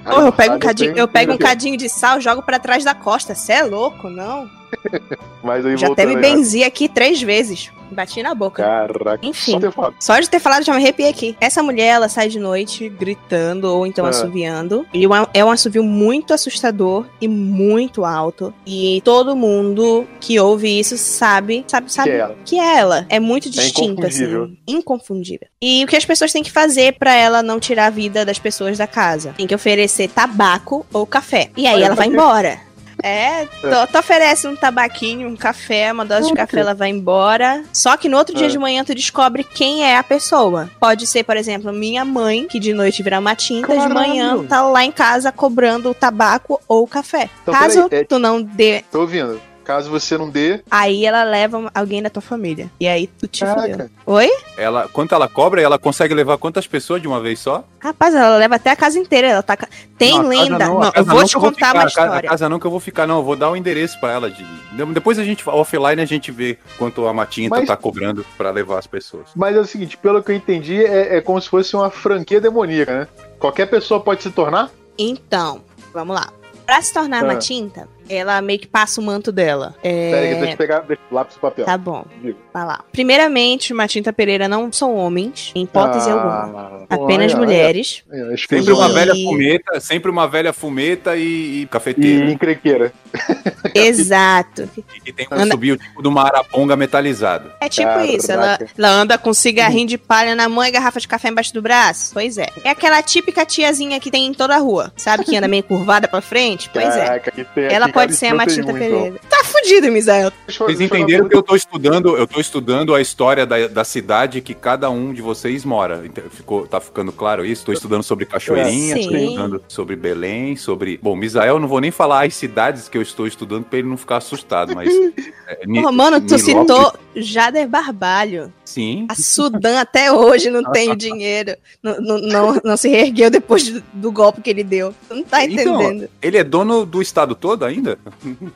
Porra, 0.03 0.25
eu 0.27 0.33
pego 0.33 0.55
um 0.55 0.59
cadinho, 0.59 0.97
eu 0.97 1.07
pego 1.07 1.33
um 1.33 1.37
cadinho 1.37 1.77
de 1.77 1.87
sal, 1.89 2.19
jogo 2.19 2.41
pra 2.41 2.59
trás 2.59 2.83
da 2.83 2.93
costa. 2.93 3.33
Cê 3.33 3.53
é 3.53 3.63
louco, 3.63 4.09
não? 4.09 4.49
Mas 5.43 5.65
aí 5.65 5.77
Já 5.77 5.87
até 5.87 6.05
me 6.05 6.15
benzi 6.15 6.63
aqui 6.63 6.89
três 6.89 7.21
vezes. 7.21 7.71
Bati 7.93 8.21
na 8.23 8.33
boca. 8.33 8.63
Caraca, 8.63 9.25
Enfim. 9.25 9.51
só 9.53 9.59
ter 9.59 9.71
falado. 9.71 9.95
Só 9.99 10.19
de 10.19 10.29
ter 10.29 10.39
falado 10.39 10.63
já 10.63 10.73
me 10.73 10.79
arrepiei 10.79 11.09
aqui. 11.09 11.35
Essa 11.39 11.61
mulher, 11.63 11.87
ela 11.87 12.09
sai 12.09 12.27
de 12.29 12.39
noite 12.39 12.89
gritando 12.89 13.65
ou 13.73 13.85
então 13.85 14.05
Ah. 14.05 14.09
assoviando. 14.09 14.85
E 14.93 15.03
é 15.33 15.43
um 15.45 15.51
assovio 15.51 15.83
muito 15.83 16.33
assustador 16.33 17.05
e 17.21 17.27
muito 17.27 18.03
alto. 18.05 18.53
E 18.65 19.01
todo 19.05 19.35
mundo 19.35 20.05
que 20.19 20.39
ouve 20.39 20.79
isso 20.79 20.97
sabe, 20.97 21.63
sabe, 21.67 21.91
sabe 21.91 22.09
é 22.11 22.17
ela. 22.17 22.35
que 22.45 22.59
é 22.59 22.77
ela. 22.77 23.05
É 23.09 23.19
muito 23.19 23.49
distinto, 23.49 23.91
inconfundível. 24.01 24.43
assim. 24.43 24.57
Inconfundível. 24.67 25.47
E 25.61 25.83
o 25.83 25.87
que 25.87 25.95
as 25.95 26.05
pessoas 26.05 26.31
têm 26.31 26.43
que 26.43 26.51
fazer 26.51 26.97
pra 26.97 27.13
ela 27.15 27.41
não 27.43 27.59
tirar 27.59 27.87
a 27.87 27.89
vida 27.89 28.25
das 28.25 28.39
pessoas 28.39 28.77
da 28.77 28.87
casa? 28.87 29.33
Tem 29.37 29.47
que 29.47 29.55
oferecer 29.55 30.09
tabaco 30.09 30.85
ou 30.93 31.05
café. 31.05 31.49
E 31.55 31.65
aí 31.67 31.75
Olha, 31.75 31.85
ela 31.85 31.95
vai 31.95 32.07
embora. 32.07 32.59
É, 33.03 33.45
tu, 33.45 33.67
tu 33.91 33.97
oferece 33.99 34.47
um 34.47 34.55
tabaquinho, 34.55 35.27
um 35.27 35.35
café, 35.35 35.91
uma 35.91 36.05
dose 36.05 36.27
de 36.29 36.33
café, 36.33 36.61
ela 36.61 36.73
vai 36.73 36.89
embora. 36.89 37.61
Só 37.73 37.97
que 37.97 38.07
no 38.07 38.17
outro 38.17 38.33
dia 38.33 38.47
É. 38.47 38.49
de 38.49 38.57
manhã 38.57 38.81
tu 38.85 38.95
descobre 38.95 39.43
quem 39.43 39.83
é 39.83 39.97
a 39.97 40.03
pessoa. 40.03 40.69
Pode 40.79 41.05
ser, 41.05 41.23
por 41.25 41.35
exemplo, 41.35 41.73
minha 41.73 42.05
mãe, 42.05 42.47
que 42.47 42.59
de 42.59 42.71
noite 42.73 43.03
vira 43.03 43.19
uma 43.19 43.35
tinta, 43.35 43.67
de 43.67 43.73
Caralho. 43.75 43.93
manhã 43.93 44.43
tá 44.47 44.61
lá 44.61 44.85
em 44.85 44.91
casa 44.91 45.31
cobrando 45.33 45.89
o 45.89 45.93
tabaco 45.93 46.61
ou 46.67 46.83
o 46.83 46.87
café. 46.87 47.29
Então, 47.41 47.53
Caso 47.53 47.89
peraí, 47.89 48.03
é- 48.03 48.05
tu 48.05 48.17
não 48.17 48.41
dê, 48.41 48.83
Tô 48.89 49.01
ouvindo. 49.01 49.39
Caso 49.63 49.89
você 49.89 50.17
não 50.17 50.29
dê. 50.29 50.61
aí 50.69 51.05
ela 51.05 51.23
leva 51.23 51.71
alguém 51.73 52.01
da 52.03 52.09
tua 52.09 52.21
família. 52.21 52.69
E 52.79 52.87
aí 52.87 53.07
tu 53.07 53.27
te 53.27 53.45
fudeu. 53.45 53.55
Caraca. 53.77 53.91
Oi? 54.05 54.29
Ela, 54.57 54.87
quanto 54.91 55.15
ela 55.15 55.27
cobra, 55.27 55.61
ela 55.61 55.79
consegue 55.79 56.13
levar 56.13 56.37
quantas 56.37 56.67
pessoas 56.67 57.01
de 57.01 57.07
uma 57.07 57.19
vez 57.21 57.39
só? 57.39 57.63
Rapaz, 57.79 58.13
ela 58.13 58.37
leva 58.37 58.55
até 58.55 58.71
a 58.71 58.75
casa 58.75 58.99
inteira. 58.99 59.27
Ela 59.27 59.43
tá. 59.43 59.57
Tem 59.97 60.17
Não, 60.17 60.27
lenda. 60.27 60.57
não, 60.59 60.79
Não, 60.79 60.91
eu 60.95 61.05
vou 61.05 61.19
não 61.21 61.25
te 61.27 61.35
contar 61.35 61.51
ficar, 61.55 61.73
uma 61.73 61.79
a 61.81 61.83
casa- 61.83 61.89
história. 62.05 62.29
A 62.29 62.31
casa 62.31 62.49
não 62.49 62.59
que 62.59 62.65
eu 62.67 62.71
vou 62.71 62.79
ficar, 62.79 63.07
não. 63.07 63.17
Eu 63.17 63.23
vou 63.23 63.35
dar 63.35 63.49
o 63.49 63.55
endereço 63.55 63.99
pra 63.99 64.11
ela. 64.11 64.29
De... 64.29 64.45
Depois 64.93 65.17
a 65.17 65.23
gente, 65.23 65.47
offline, 65.49 66.01
a 66.01 66.05
gente 66.05 66.31
vê 66.31 66.57
quanto 66.77 67.07
a 67.07 67.13
Matinta 67.13 67.55
Mas- 67.55 67.67
tá 67.67 67.77
cobrando 67.77 68.25
pra 68.37 68.51
levar 68.51 68.79
as 68.79 68.87
pessoas. 68.87 69.27
Mas 69.35 69.55
é 69.55 69.59
o 69.59 69.65
seguinte, 69.65 69.95
pelo 69.97 70.21
que 70.21 70.31
eu 70.31 70.35
entendi, 70.35 70.83
é, 70.85 71.17
é 71.17 71.21
como 71.21 71.39
se 71.41 71.47
fosse 71.49 71.75
uma 71.75 71.89
franquia 71.89 72.41
demoníaca, 72.41 72.99
né? 73.01 73.07
Qualquer 73.39 73.67
pessoa 73.67 73.99
pode 73.99 74.23
se 74.23 74.29
tornar? 74.31 74.69
Então, 74.97 75.61
vamos 75.93 76.15
lá. 76.15 76.29
Pra 76.65 76.81
se 76.81 76.93
tornar 76.93 77.21
Ah. 77.21 77.25
uma 77.25 77.35
tinta, 77.35 77.89
ela 78.09 78.41
meio 78.41 78.59
que 78.59 78.67
passa 78.67 78.99
o 78.99 79.03
manto 79.03 79.31
dela. 79.31 79.75
É... 79.83 80.11
Pera 80.11 80.21
aí, 80.27 80.35
deixa 80.35 80.53
eu 80.53 80.57
pegar 80.57 80.79
deixa 80.81 81.01
eu 81.09 81.15
lápis 81.15 81.35
e 81.35 81.39
papel. 81.39 81.65
Tá 81.65 81.77
bom, 81.77 82.05
Diga. 82.21 82.37
vai 82.53 82.65
lá. 82.65 82.83
Primeiramente, 82.91 83.73
Matinta 83.73 84.11
Pereira 84.13 84.47
não 84.47 84.71
são 84.71 84.95
homens, 84.95 85.51
em 85.55 85.63
hipótese 85.63 86.09
alguma. 86.09 86.85
Ah, 86.89 86.95
Apenas 86.95 87.33
olha, 87.33 87.41
mulheres. 87.43 88.03
olha, 88.11 88.33
é, 88.33 88.37
Sempre 88.37 88.71
uma 88.73 88.89
E- 88.89 88.93
velha 88.93 89.13
fumeta, 89.15 89.79
sempre 89.79 90.11
uma 90.11 90.27
velha 90.27 90.53
fumeta 90.53 91.15
e, 91.15 91.61
e 91.61 91.65
cafeteira. 91.67 92.25
E 92.25 92.33
encrequeira. 92.33 92.93
Exato. 93.73 94.69
E, 94.95 94.99
que 95.01 95.13
tem 95.13 95.27
um 95.31 95.35
Anda- 95.35 95.51
subio 95.51 95.77
tipo 95.77 96.01
de 96.01 96.07
uma 96.07 96.23
araponga 96.23 96.75
metalizado. 96.75 97.51
É 97.59 97.69
tipo 97.69 97.87
Caraca. 97.87 98.05
isso, 98.11 98.31
ela, 98.31 98.59
ela 98.77 98.89
anda 98.89 99.17
com 99.17 99.33
cigarrinho 99.33 99.87
de 99.87 99.97
palha 99.97 100.35
na 100.35 100.47
mão 100.49 100.63
e 100.63 100.71
garrafa 100.71 100.99
de 100.99 101.07
café 101.07 101.29
embaixo 101.29 101.53
do 101.53 101.61
braço. 101.61 102.11
Pois 102.13 102.37
é. 102.37 102.47
É 102.63 102.69
aquela 102.69 103.01
típica 103.01 103.45
tiazinha 103.45 103.99
que 103.99 104.11
tem 104.11 104.25
em 104.27 104.33
toda 104.33 104.55
a 104.55 104.59
rua. 104.59 104.91
Sabe 104.95 105.23
que 105.23 105.35
anda 105.35 105.47
meio 105.47 105.63
curvada 105.63 106.07
pra 106.07 106.21
frente? 106.21 106.69
Pois 106.71 106.95
é. 106.95 107.05
Caraca, 107.05 107.29
aqui 107.31 107.43
tem- 107.55 107.65
Ela 107.65 107.89
pode 107.93 108.15
ser 108.15 108.27
a 108.27 108.29
51, 108.31 108.37
Matinta 108.37 108.61
então. 108.61 108.73
Pereira. 108.75 109.19
Tá 109.29 109.43
fudido, 109.43 109.91
Misael. 109.91 110.31
Vocês 110.47 110.81
entenderam 110.81 111.29
que 111.29 111.35
eu 111.35 111.43
tô 111.43 111.55
estudando, 111.55 112.17
eu 112.17 112.27
tô 112.27 112.39
estudando 112.39 112.93
a 112.93 112.99
história 113.01 113.45
da, 113.45 113.67
da 113.67 113.83
cidade 113.83 114.41
que 114.41 114.53
cada 114.53 114.89
um 114.89 115.13
de 115.13 115.21
vocês 115.21 115.63
mora. 115.63 116.03
Ficou, 116.31 116.67
tá 116.67 116.79
ficando 116.81 117.11
claro 117.11 117.45
isso? 117.45 117.65
Tô 117.65 117.71
estudando 117.71 118.03
sobre 118.03 118.25
Cachoeirinha, 118.25 118.95
É, 118.95 118.97
tô 119.03 119.09
sim. 119.09 119.25
estudando 119.25 119.63
sobre 119.67 119.95
Belém, 119.95 120.55
sobre. 120.55 120.99
Bom, 121.01 121.15
Misael, 121.15 121.59
não 121.59 121.67
vou 121.67 121.79
nem 121.79 121.91
falar 121.91 122.25
as 122.25 122.33
cidades 122.35 122.89
que 122.89 122.97
eu 122.97 123.01
estou 123.01 123.27
estudando 123.27 123.63
pra 123.65 123.79
ele 123.79 123.87
não 123.87 123.97
ficar 123.97 124.17
assustado, 124.17 124.73
mas. 124.75 124.89
é, 125.47 125.61
Ni- 125.65 125.79
Porra, 125.81 125.91
mano, 125.91 126.21
tu 126.21 126.37
citou 126.39 126.93
Jader 127.15 127.67
Barbalho. 127.67 128.51
Sim. 128.65 129.05
A 129.09 129.15
Sudã 129.15 129.79
até 129.79 130.11
hoje 130.11 130.49
não 130.49 130.63
tem 130.71 130.91
o 130.91 130.95
dinheiro. 130.95 131.55
Não, 131.81 131.99
não, 131.99 132.17
não, 132.19 132.61
não 132.63 132.77
se 132.77 132.89
reergueu 132.89 133.29
depois 133.29 133.69
do, 133.93 134.11
golpe 134.11 134.41
que 134.41 134.49
ele 134.49 134.63
deu. 134.63 134.93
Tu 135.07 135.15
não 135.15 135.23
tá 135.23 135.43
Então, 135.45 135.81
entendendo. 135.81 136.09
ele 136.21 136.37
é 136.37 136.43
dono 136.43 136.85
do 136.85 137.01
estado 137.01 137.35
todo 137.35 137.65
ainda? 137.65 137.97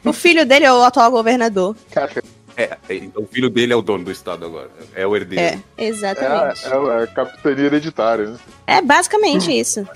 O 0.04 0.14
filho 0.14 0.46
dele 0.46 0.66
é 0.66 0.74
o 0.74 0.82
atual 0.84 1.12
governador. 1.12 1.76
Caraca, 1.92 2.24
É, 2.56 2.78
é, 2.90 3.10
o 3.16 3.26
filho 3.28 3.50
dele 3.50 3.74
é 3.74 3.76
o 3.76 3.82
dono 3.82 4.04
do 4.04 4.12
estado 4.12 4.46
agora. 4.46 4.70
É 4.96 5.06
o 5.06 5.16
herdeiro. 5.16 5.62
É, 5.78 5.86
exatamente. 5.86 6.66
é, 6.66 6.70
é, 6.70 7.04
é 7.04 7.08
capitania 7.08 7.66
hereditária, 7.66 8.26
né? 8.28 8.38
É, 8.66 8.82
basicamente 8.82 9.52
isso. 9.52 9.88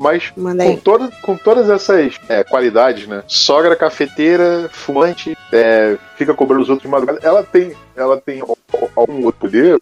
Mas 0.00 0.30
com, 0.30 0.48
aí. 0.48 0.76
toda, 0.78 1.10
com 1.20 1.36
todas 1.36 1.68
essas 1.68 2.14
é, 2.28 2.42
qualidades, 2.42 3.06
né? 3.06 3.22
Sogra, 3.28 3.76
cafeteira, 3.76 4.70
fumante, 4.72 5.36
é, 5.52 5.98
fica 6.16 6.32
cobrando 6.32 6.62
os 6.62 6.70
outros 6.70 6.84
de 6.84 6.88
madrugada. 6.90 7.20
Ela 7.22 7.42
tem, 7.42 7.74
ela 7.94 8.16
tem 8.16 8.40
al- 8.40 8.56
al- 8.72 8.90
algum 8.96 9.24
outro 9.26 9.40
poder? 9.42 9.78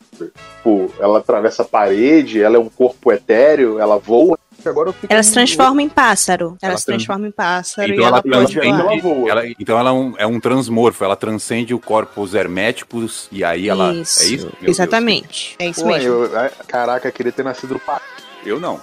Tipo, 0.56 0.92
ela 0.98 1.18
atravessa 1.20 1.62
a 1.62 1.64
parede, 1.64 2.42
ela 2.42 2.56
é 2.56 2.58
um 2.58 2.68
corpo 2.68 3.12
etéreo, 3.12 3.78
ela 3.78 3.96
voa. 3.96 4.37
Agora 4.66 4.88
eu 4.88 4.92
fico 4.92 5.06
Ela 5.08 5.22
se 5.22 5.32
transforma 5.32 5.80
em 5.80 5.88
pássaro. 5.88 6.56
Ela, 6.60 6.72
Ela 6.72 6.78
se 6.78 6.84
trans- 6.84 6.96
transforma 7.04 7.28
em 7.28 7.30
pássaro 7.30 7.92
Então 7.92 8.04
e 8.04 8.06
ela, 8.06 8.22
ela, 8.25 8.38
pode 8.42 8.54
voar. 8.56 8.66
ela 8.66 9.00
voa. 9.00 9.30
ela- 9.30 9.42
então 9.58 9.78
ela 9.78 9.90
é 9.90 9.92
um, 9.92 10.14
é 10.18 10.26
um 10.26 10.40
transmorfo, 10.40 11.04
ela 11.04 11.14
transcende 11.14 11.72
o 11.72 11.78
corpos 11.78 12.34
herméticos 12.34 13.28
e 13.30 13.44
aí 13.44 13.68
ela. 13.68 13.94
Isso, 13.94 14.20
é 14.22 14.26
isso? 14.26 14.46
Meu 14.46 14.52
Deus. 14.62 14.76
exatamente. 14.76 15.54
É 15.60 15.68
isso 15.68 15.80
Pô, 15.82 15.87
mesmo. 15.87 16.08
eu, 16.10 16.30
caraca, 16.66 17.08
queria 17.12 17.30
ter 17.30 17.44
nascido 17.44 17.75
no 17.75 17.80
parque. 17.80 18.04
Eu 18.45 18.59
não. 18.61 18.80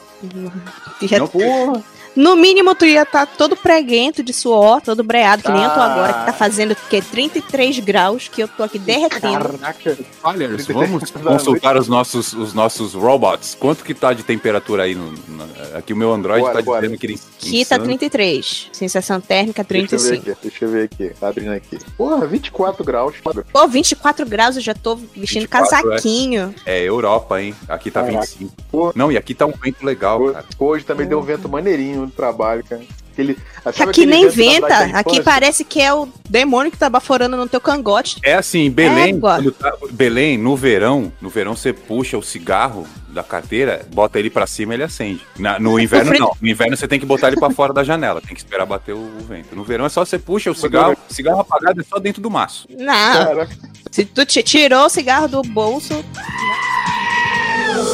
Já- 1.01 1.19
Não, 1.19 1.27
Porra, 1.27 1.83
No 2.15 2.35
mínimo, 2.35 2.73
tu 2.75 2.85
ia 2.85 3.01
estar 3.03 3.25
todo 3.25 3.55
preguento 3.57 4.23
de 4.23 4.31
suor, 4.31 4.79
todo 4.81 5.03
breado, 5.03 5.43
que 5.43 5.51
nem 5.51 5.63
eu 5.63 5.69
tô 5.69 5.79
Ah. 5.79 5.85
agora, 5.91 6.13
que 6.13 6.25
tá 6.27 6.33
fazendo 6.33 6.71
o 6.71 6.75
quê? 6.89 7.01
33 7.01 7.79
graus, 7.79 8.27
que 8.29 8.41
eu 8.41 8.47
tô 8.47 8.63
aqui 8.63 8.79
derretendo. 8.79 9.57
caraca. 9.59 9.97
Falhers, 10.21 10.65
vamos 10.67 11.11
consultar 11.11 11.75
os 11.77 11.87
nossos, 11.89 12.31
os 12.33 12.53
nossos 12.53 12.93
robots. 12.93 13.55
Quanto 13.59 13.83
que 13.83 13.93
tá 13.93 14.13
de 14.13 14.23
temperatura 14.23 14.83
aí? 14.83 14.95
No, 14.95 15.11
na- 15.27 15.77
aqui 15.77 15.91
o 15.91 15.95
meu 15.97 16.13
Android 16.13 16.41
Bora, 16.41 16.53
tá 16.53 16.61
bora. 16.61 16.81
dizendo 16.81 16.97
que 16.99 17.05
ele 17.05 17.13
Aqui 17.15 17.51
tá 17.65 17.75
insano. 17.75 17.83
33. 17.85 18.69
Sensação 18.71 19.19
térmica 19.19 19.63
Deixa 19.63 19.95
eu 19.95 19.99
ver 19.99 20.07
35. 20.07 20.31
aqui, 20.31 20.39
deixa 20.41 20.65
eu 20.65 20.69
ver 20.69 20.83
aqui. 20.85 21.09
Tá 21.19 21.27
abrindo 21.27 21.51
aqui. 21.51 21.77
Porra, 21.97 22.25
24 22.25 22.83
graus. 22.83 23.15
Pô, 23.51 23.67
24 23.67 24.25
graus, 24.25 24.55
eu 24.55 24.61
já 24.61 24.73
tô 24.73 24.95
vestindo 24.95 25.41
24, 25.41 25.69
casaquinho. 25.69 26.55
É 26.65 26.79
Europa, 26.81 27.41
hein? 27.41 27.53
Aqui 27.67 27.91
tá 27.91 28.01
Caraca. 28.03 28.21
25. 28.21 28.53
Pô. 28.71 28.91
Não, 28.95 29.11
e 29.11 29.17
aqui 29.17 29.33
tá 29.35 29.45
um 29.45 29.51
vento 29.51 29.85
legal, 29.85 30.21
Hoje, 30.21 30.33
cara. 30.33 30.45
hoje 30.59 30.85
também 30.85 31.05
deu 31.07 31.19
um 31.19 31.23
vento 31.23 31.49
maneirinho 31.49 32.04
no 32.05 32.11
trabalho, 32.11 32.63
cara. 32.63 32.81
Aquele, 33.13 33.33
sabe 33.63 33.69
Aqui 33.69 33.83
aquele 33.83 34.05
nem 34.11 34.27
venta. 34.27 34.67
da 34.67 34.99
Aqui 34.99 35.21
parece 35.23 35.63
que 35.63 35.79
é 35.81 35.93
o 35.93 36.05
demônio 36.29 36.69
que 36.69 36.77
tá 36.77 36.89
baforando 36.89 37.37
no 37.37 37.47
teu 37.47 37.61
cangote. 37.61 38.17
É 38.21 38.33
assim, 38.35 38.69
Belém, 38.69 39.17
tá- 39.57 39.73
Belém, 39.91 40.37
no 40.37 40.53
verão, 40.57 41.13
no 41.21 41.29
verão 41.29 41.55
você 41.55 41.71
puxa 41.71 42.17
o 42.17 42.21
cigarro 42.21 42.85
da 43.07 43.23
carteira, 43.23 43.87
bota 43.93 44.19
ele 44.19 44.29
pra 44.29 44.45
cima 44.45 44.73
e 44.73 44.75
ele 44.75 44.83
acende. 44.83 45.21
Na- 45.39 45.57
no 45.57 45.79
inverno 45.79 46.09
frio- 46.09 46.19
não. 46.19 46.31
No 46.41 46.47
inverno 46.49 46.75
você 46.75 46.89
tem 46.89 46.99
que 46.99 47.05
botar 47.05 47.27
ele 47.29 47.37
pra 47.39 47.49
fora 47.51 47.71
da 47.71 47.85
janela, 47.85 48.19
tem 48.19 48.33
que 48.33 48.41
esperar 48.41 48.65
bater 48.65 48.93
o, 48.93 48.97
o 48.97 49.23
vento. 49.25 49.55
No 49.55 49.63
verão 49.63 49.85
é 49.85 49.89
só 49.89 50.03
você 50.03 50.19
puxa 50.19 50.51
o 50.51 50.55
cigarro, 50.55 50.97
cigarro 51.07 51.39
apagado 51.39 51.79
é 51.79 51.83
só 51.85 51.97
dentro 51.99 52.21
do 52.21 52.29
maço. 52.29 52.67
Não. 52.69 52.85
Caraca, 53.25 53.55
Se 53.91 54.03
tu 54.03 54.25
te 54.25 54.43
tirou 54.43 54.87
o 54.87 54.89
cigarro 54.89 55.29
do 55.29 55.41
bolso, 55.41 56.03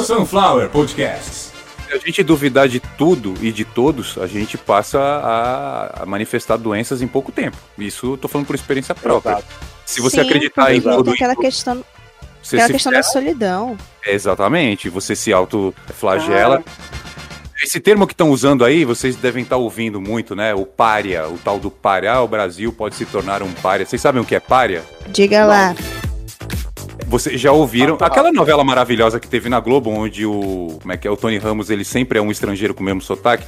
Sunflower 0.08 0.70
Podcasts. 0.70 1.41
Se 1.92 1.98
a 1.98 2.00
gente 2.00 2.24
duvidar 2.24 2.70
de 2.70 2.80
tudo 2.80 3.34
e 3.42 3.52
de 3.52 3.66
todos, 3.66 4.18
a 4.18 4.26
gente 4.26 4.58
passa 4.58 4.98
a, 4.98 6.04
a 6.04 6.06
manifestar 6.06 6.56
doenças 6.56 7.02
em 7.02 7.08
pouco 7.08 7.34
tempo. 7.34 7.58
Isso 7.78 8.14
eu 8.14 8.18
tô 8.18 8.30
falando 8.30 8.48
por 8.48 8.56
experiência 8.56 8.96
própria. 8.96 9.34
Exato. 9.34 9.48
Se 9.86 10.00
você 10.00 10.22
sim, 10.22 10.28
acreditar 10.28 10.74
em 10.74 10.80
tem 10.80 10.90
tudo, 10.90 11.12
aquela 11.12 11.34
em 11.34 11.36
tudo, 11.36 11.46
questão, 11.46 11.84
você 12.42 12.56
aquela 12.56 12.72
questão 12.72 12.94
da 12.94 13.04
solidão. 13.04 13.78
Exatamente, 14.08 14.88
você 14.88 15.18
se 15.18 15.34
autoflagela. 15.34 16.64
Esse 17.62 17.82
termo 17.82 18.08
que 18.08 18.14
estão 18.14 18.32
usando 18.32 18.64
aí, 18.64 18.86
vocês 18.86 19.18
devem 19.18 19.44
estar 19.44 19.58
ouvindo 19.58 20.00
muito, 20.00 20.34
né? 20.34 20.54
O 20.54 20.66
pária, 20.66 21.28
o 21.28 21.38
tal 21.38 21.60
do 21.60 21.70
pária. 21.70 22.14
Ah, 22.14 22.24
o 22.24 22.28
Brasil 22.28 22.72
pode 22.72 22.96
se 22.96 23.06
tornar 23.06 23.44
um 23.44 23.52
pária. 23.52 23.86
Vocês 23.86 24.02
sabem 24.02 24.22
o 24.22 24.26
que 24.26 24.34
é 24.34 24.40
pária? 24.40 24.82
Diga 25.10 25.46
lá. 25.46 25.76
Vocês 27.12 27.42
já 27.42 27.52
ouviram 27.52 27.98
aquela 28.00 28.32
novela 28.32 28.64
maravilhosa 28.64 29.20
que 29.20 29.28
teve 29.28 29.50
na 29.50 29.60
Globo, 29.60 29.90
onde 29.90 30.26
o. 30.26 30.78
Como 30.82 30.94
é 30.94 30.96
que 30.96 31.06
é? 31.06 31.12
O 31.12 31.18
Tony 31.18 31.38
Ramos, 31.38 31.70
ele 31.70 31.84
sempre 31.84 32.18
é 32.18 32.22
um 32.22 32.32
estrangeiro 32.32 32.74
com 32.74 32.82
o 32.82 32.86
mesmo 32.86 33.02
sotaque. 33.02 33.46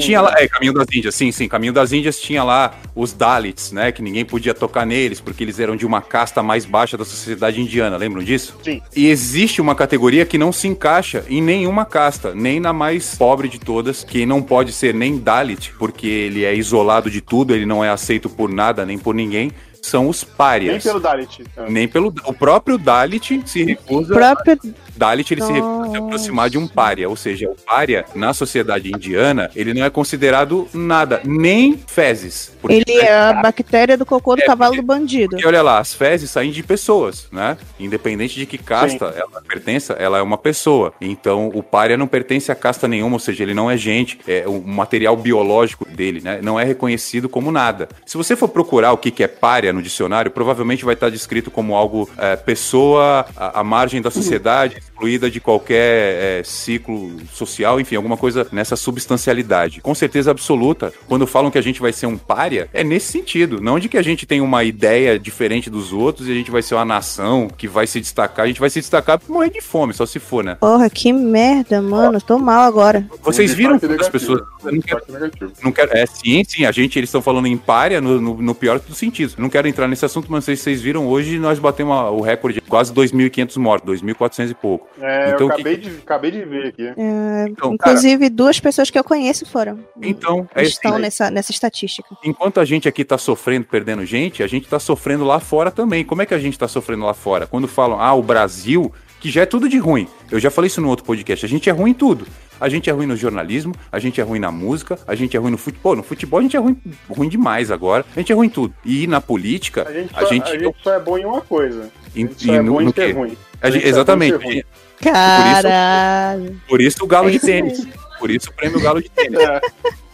Tinha 0.00 0.20
lá. 0.20 0.34
É, 0.36 0.48
Caminho 0.48 0.72
das 0.72 0.88
Índias, 0.92 1.14
sim, 1.14 1.30
sim. 1.30 1.46
Caminho 1.46 1.72
das 1.72 1.92
Índias 1.92 2.18
tinha 2.18 2.42
lá 2.42 2.74
os 2.92 3.12
Dalits, 3.12 3.70
né? 3.70 3.92
Que 3.92 4.02
ninguém 4.02 4.24
podia 4.24 4.52
tocar 4.52 4.84
neles, 4.84 5.20
porque 5.20 5.44
eles 5.44 5.60
eram 5.60 5.76
de 5.76 5.86
uma 5.86 6.02
casta 6.02 6.42
mais 6.42 6.64
baixa 6.64 6.96
da 6.98 7.04
sociedade 7.04 7.60
indiana. 7.60 7.96
Lembram 7.96 8.20
disso? 8.20 8.58
Sim. 8.64 8.82
E 8.96 9.06
existe 9.06 9.60
uma 9.60 9.76
categoria 9.76 10.26
que 10.26 10.36
não 10.36 10.50
se 10.50 10.66
encaixa 10.66 11.24
em 11.28 11.40
nenhuma 11.40 11.84
casta, 11.84 12.34
nem 12.34 12.58
na 12.58 12.72
mais 12.72 13.14
pobre 13.14 13.48
de 13.48 13.60
todas, 13.60 14.02
que 14.02 14.26
não 14.26 14.42
pode 14.42 14.72
ser 14.72 14.92
nem 14.92 15.18
Dalit, 15.18 15.72
porque 15.78 16.08
ele 16.08 16.44
é 16.44 16.52
isolado 16.52 17.08
de 17.08 17.20
tudo, 17.20 17.54
ele 17.54 17.64
não 17.64 17.84
é 17.84 17.90
aceito 17.90 18.28
por 18.28 18.50
nada, 18.50 18.84
nem 18.84 18.98
por 18.98 19.14
ninguém. 19.14 19.52
São 19.84 20.08
os 20.08 20.24
Nem 20.24 20.34
párias. 20.34 20.82
pelo 20.82 20.98
Dalit. 20.98 21.44
Nem 21.68 21.86
pelo. 21.86 22.08
O 22.24 22.32
próprio 22.32 22.78
Dalit 22.78 23.42
se 23.44 23.62
O 23.62 23.66
recusa 23.66 24.14
próprio 24.14 24.58
Dalit 24.96 25.32
ele 25.32 25.40
se, 25.42 25.52
se 25.52 25.96
aproximar 25.96 26.50
de 26.50 26.58
um 26.58 26.66
pária, 26.66 27.08
ou 27.08 27.16
seja, 27.16 27.48
o 27.48 27.54
pária 27.54 28.04
na 28.14 28.32
sociedade 28.32 28.90
indiana, 28.90 29.50
ele 29.54 29.74
não 29.74 29.84
é 29.84 29.90
considerado 29.90 30.68
nada, 30.72 31.20
nem 31.24 31.78
fezes. 31.86 32.52
Porque, 32.60 32.76
Ele 32.86 32.98
é 32.98 33.12
a 33.12 33.32
bactéria 33.34 33.96
do 33.96 34.06
cocô 34.06 34.34
do 34.36 34.42
É, 34.42 34.46
cavalo 34.46 34.76
do 34.76 34.82
bandido. 34.82 35.30
porque 35.30 35.46
olha 35.46 35.62
lá, 35.62 35.78
as 35.78 35.92
fezes 35.94 36.30
saem 36.30 36.50
de 36.50 36.62
pessoas, 36.62 37.28
né? 37.30 37.56
Independente 37.78 38.34
de 38.36 38.46
que 38.46 38.58
casta 38.58 39.06
ela 39.16 39.42
pertença, 39.46 39.92
ela 39.94 40.18
é 40.18 40.22
uma 40.22 40.38
pessoa. 40.38 40.92
Então 41.00 41.48
o 41.54 41.62
pária 41.62 41.96
não 41.96 42.06
pertence 42.06 42.50
a 42.50 42.54
casta 42.54 42.88
nenhuma, 42.88 43.16
ou 43.16 43.20
seja, 43.20 43.42
ele 43.42 43.54
não 43.54 43.70
é 43.70 43.76
gente, 43.76 44.18
é 44.26 44.44
o 44.46 44.60
material 44.62 45.16
biológico 45.16 45.84
dele, 45.88 46.20
né? 46.22 46.40
Não 46.42 46.58
é 46.58 46.64
reconhecido 46.64 47.28
como 47.28 47.50
nada. 47.52 47.88
Se 48.06 48.16
você 48.16 48.34
for 48.36 48.48
procurar 48.48 48.92
o 48.92 48.98
que 48.98 49.10
que 49.10 49.22
é 49.22 49.28
pária 49.28 49.72
no 49.72 49.82
dicionário, 49.82 50.30
provavelmente 50.30 50.84
vai 50.84 50.94
estar 50.94 51.10
descrito 51.10 51.50
como 51.50 51.74
algo 51.74 52.08
é, 52.18 52.36
pessoa 52.36 53.26
à, 53.36 53.60
à 53.60 53.64
margem 53.64 54.00
da 54.00 54.10
sociedade, 54.10 54.76
excluída 54.84 55.30
de 55.30 55.40
qualquer 55.40 56.40
é, 56.40 56.42
ciclo 56.44 57.16
social, 57.32 57.80
enfim, 57.80 57.96
alguma 57.96 58.16
coisa 58.16 58.46
nessa 58.52 58.76
substancialidade. 58.76 59.80
Com 59.80 59.94
certeza 59.94 60.30
absoluta, 60.30 60.92
quando 61.08 61.26
falam 61.26 61.50
que 61.50 61.58
a 61.58 61.62
gente 61.62 61.80
vai 61.80 61.92
ser 61.92 62.06
um 62.06 62.16
pária, 62.16 62.68
é 62.72 62.84
nesse 62.84 63.10
sentido, 63.12 63.60
não 63.60 63.78
de 63.78 63.88
que 63.88 63.98
a 63.98 64.02
gente 64.02 64.26
tem 64.26 64.40
uma 64.40 64.62
ideia 64.64 65.18
diferente 65.18 65.68
dos 65.68 65.92
outros 65.92 66.28
e 66.28 66.32
a 66.32 66.34
gente 66.34 66.50
vai 66.50 66.62
ser 66.62 66.74
uma 66.74 66.84
nação 66.84 67.48
que 67.48 67.66
vai 67.66 67.86
se 67.86 68.00
destacar, 68.00 68.44
a 68.44 68.48
gente 68.48 68.60
vai 68.60 68.70
se 68.70 68.80
destacar 68.80 69.18
por 69.18 69.30
morrer 69.30 69.50
de 69.50 69.60
fome, 69.60 69.92
só 69.92 70.06
se 70.06 70.18
for, 70.18 70.44
né? 70.44 70.56
Porra, 70.56 70.88
que 70.88 71.12
merda, 71.12 71.80
mano. 71.82 72.20
Tô 72.20 72.38
mal 72.38 72.62
agora. 72.62 73.06
Vocês 73.22 73.52
viram 73.52 73.72
destaque 73.72 73.94
quantas 73.94 74.08
pessoas. 74.08 74.42
não 74.62 74.80
quero, 74.80 74.98
destaque 75.00 75.12
negativo. 75.12 75.52
não 75.62 75.72
quero- 75.72 75.96
é, 75.96 76.06
sim, 76.06 76.42
sim, 76.46 76.64
a 76.64 76.72
gente, 76.72 76.98
eles 76.98 77.08
estão 77.08 77.22
falando 77.22 77.46
em 77.46 77.56
párea 77.56 78.00
no, 78.00 78.20
no, 78.20 78.42
no 78.42 78.54
pior 78.54 78.78
dos 78.78 78.96
sentidos. 78.96 79.36
Não 79.36 79.48
quero 79.48 79.68
entrar 79.68 79.88
nesse 79.88 80.04
assunto, 80.04 80.30
mas 80.30 80.44
vocês, 80.44 80.60
vocês 80.60 80.80
viram 80.80 81.06
hoje 81.06 81.38
nós 81.38 81.58
batemos 81.58 81.94
o 82.12 82.20
recorde 82.20 82.60
de 82.60 82.60
quase 82.62 82.92
2.500 82.92 83.56
mortos, 83.56 84.00
2.400 84.02 84.50
e 84.50 84.54
pouco. 84.54 84.73
É, 85.00 85.30
Então, 85.30 85.40
eu 85.40 85.48
que- 85.48 85.54
acabei, 85.54 85.76
de, 85.76 85.88
acabei 85.98 86.30
de 86.30 86.44
ver 86.44 86.66
aqui. 86.68 86.86
É, 86.86 87.46
Então, 87.48 87.76
cara, 87.76 87.92
inclusive, 87.92 88.28
duas 88.30 88.58
pessoas 88.60 88.90
que 88.90 88.98
eu 88.98 89.04
conheço 89.04 89.46
foram. 89.46 89.78
então, 90.02 90.48
é 90.54 90.62
estão 90.62 90.92
assim, 90.92 91.02
nessa, 91.02 91.30
nessa 91.30 91.50
estatística. 91.50 92.08
Enquanto 92.24 92.60
a 92.60 92.64
gente 92.64 92.88
aqui 92.88 93.04
tá 93.04 93.18
sofrendo, 93.18 93.66
perdendo 93.66 94.04
gente, 94.04 94.42
a 94.42 94.46
gente 94.46 94.68
tá 94.68 94.78
sofrendo 94.78 95.24
lá 95.24 95.40
fora 95.40 95.70
também. 95.70 96.04
Como 96.04 96.22
é 96.22 96.26
que 96.26 96.34
a 96.34 96.38
gente 96.38 96.58
tá 96.58 96.68
sofrendo 96.68 97.04
lá 97.04 97.14
fora? 97.14 97.46
Quando 97.46 97.66
falam, 97.68 98.00
ah, 98.00 98.14
o 98.14 98.22
Brasil, 98.22 98.92
que 99.20 99.30
já 99.30 99.42
é 99.42 99.46
tudo 99.46 99.68
de 99.68 99.78
ruim. 99.78 100.06
Eu 100.30 100.38
já 100.38 100.50
falei 100.50 100.66
isso 100.66 100.80
no 100.80 100.88
outro 100.88 101.04
podcast. 101.04 101.44
A 101.44 101.48
gente 101.48 101.68
é 101.68 101.72
ruim 101.72 101.90
em 101.90 101.94
tudo. 101.94 102.26
A 102.60 102.68
gente 102.68 102.88
é 102.88 102.92
ruim 102.92 103.06
no 103.06 103.16
jornalismo, 103.16 103.74
a 103.90 103.98
gente 103.98 104.20
é 104.20 104.24
ruim 104.24 104.38
na 104.38 104.50
música, 104.50 104.96
a 105.08 105.14
gente 105.16 105.36
é 105.36 105.40
ruim 105.40 105.50
no 105.50 105.58
futebol. 105.58 105.96
No 105.96 106.04
futebol 106.04 106.38
a 106.38 106.42
gente 106.42 106.56
é 106.56 106.60
ruim, 106.60 106.80
ruim 107.10 107.28
demais 107.28 107.70
agora. 107.70 108.04
A 108.14 108.18
gente 108.20 108.30
é 108.30 108.34
ruim 108.34 108.46
em 108.46 108.50
tudo. 108.50 108.72
E 108.84 109.06
na 109.08 109.20
política, 109.20 109.84
A 109.88 109.92
gente, 109.92 110.12
só, 110.14 110.20
a 110.20 110.24
gente. 110.26 110.50
a 110.52 110.58
gente 110.58 110.76
só 110.82 110.94
é 110.94 111.00
bom 111.00 111.18
em 111.18 111.24
uma 111.24 111.40
coisa. 111.40 111.90
Gente 112.14 112.46
só 112.46 112.52
em- 112.52 112.56
é 112.56 112.62
no- 112.62 112.80
no 112.80 112.92
quê? 112.92 113.12
ruim. 113.12 113.36
A 113.60 113.70
gente- 113.70 113.84
é 113.84 113.86
em 113.86 113.90
exatamente. 113.90 114.38
ser 114.38 114.44
ruim. 114.44 114.62
Caralho. 115.02 116.60
Por 116.68 116.80
isso 116.80 117.04
o 117.04 117.06
galo 117.06 117.28
É 117.28 117.30
de 117.32 117.36
isso 117.38 117.46
tênis. 117.46 117.86
Por 118.18 118.30
isso 118.30 118.50
o 118.50 118.52
prêmio 118.52 118.80
galo 118.80 119.02
de 119.02 119.08
tênis. 119.10 119.38
É. 119.38 119.60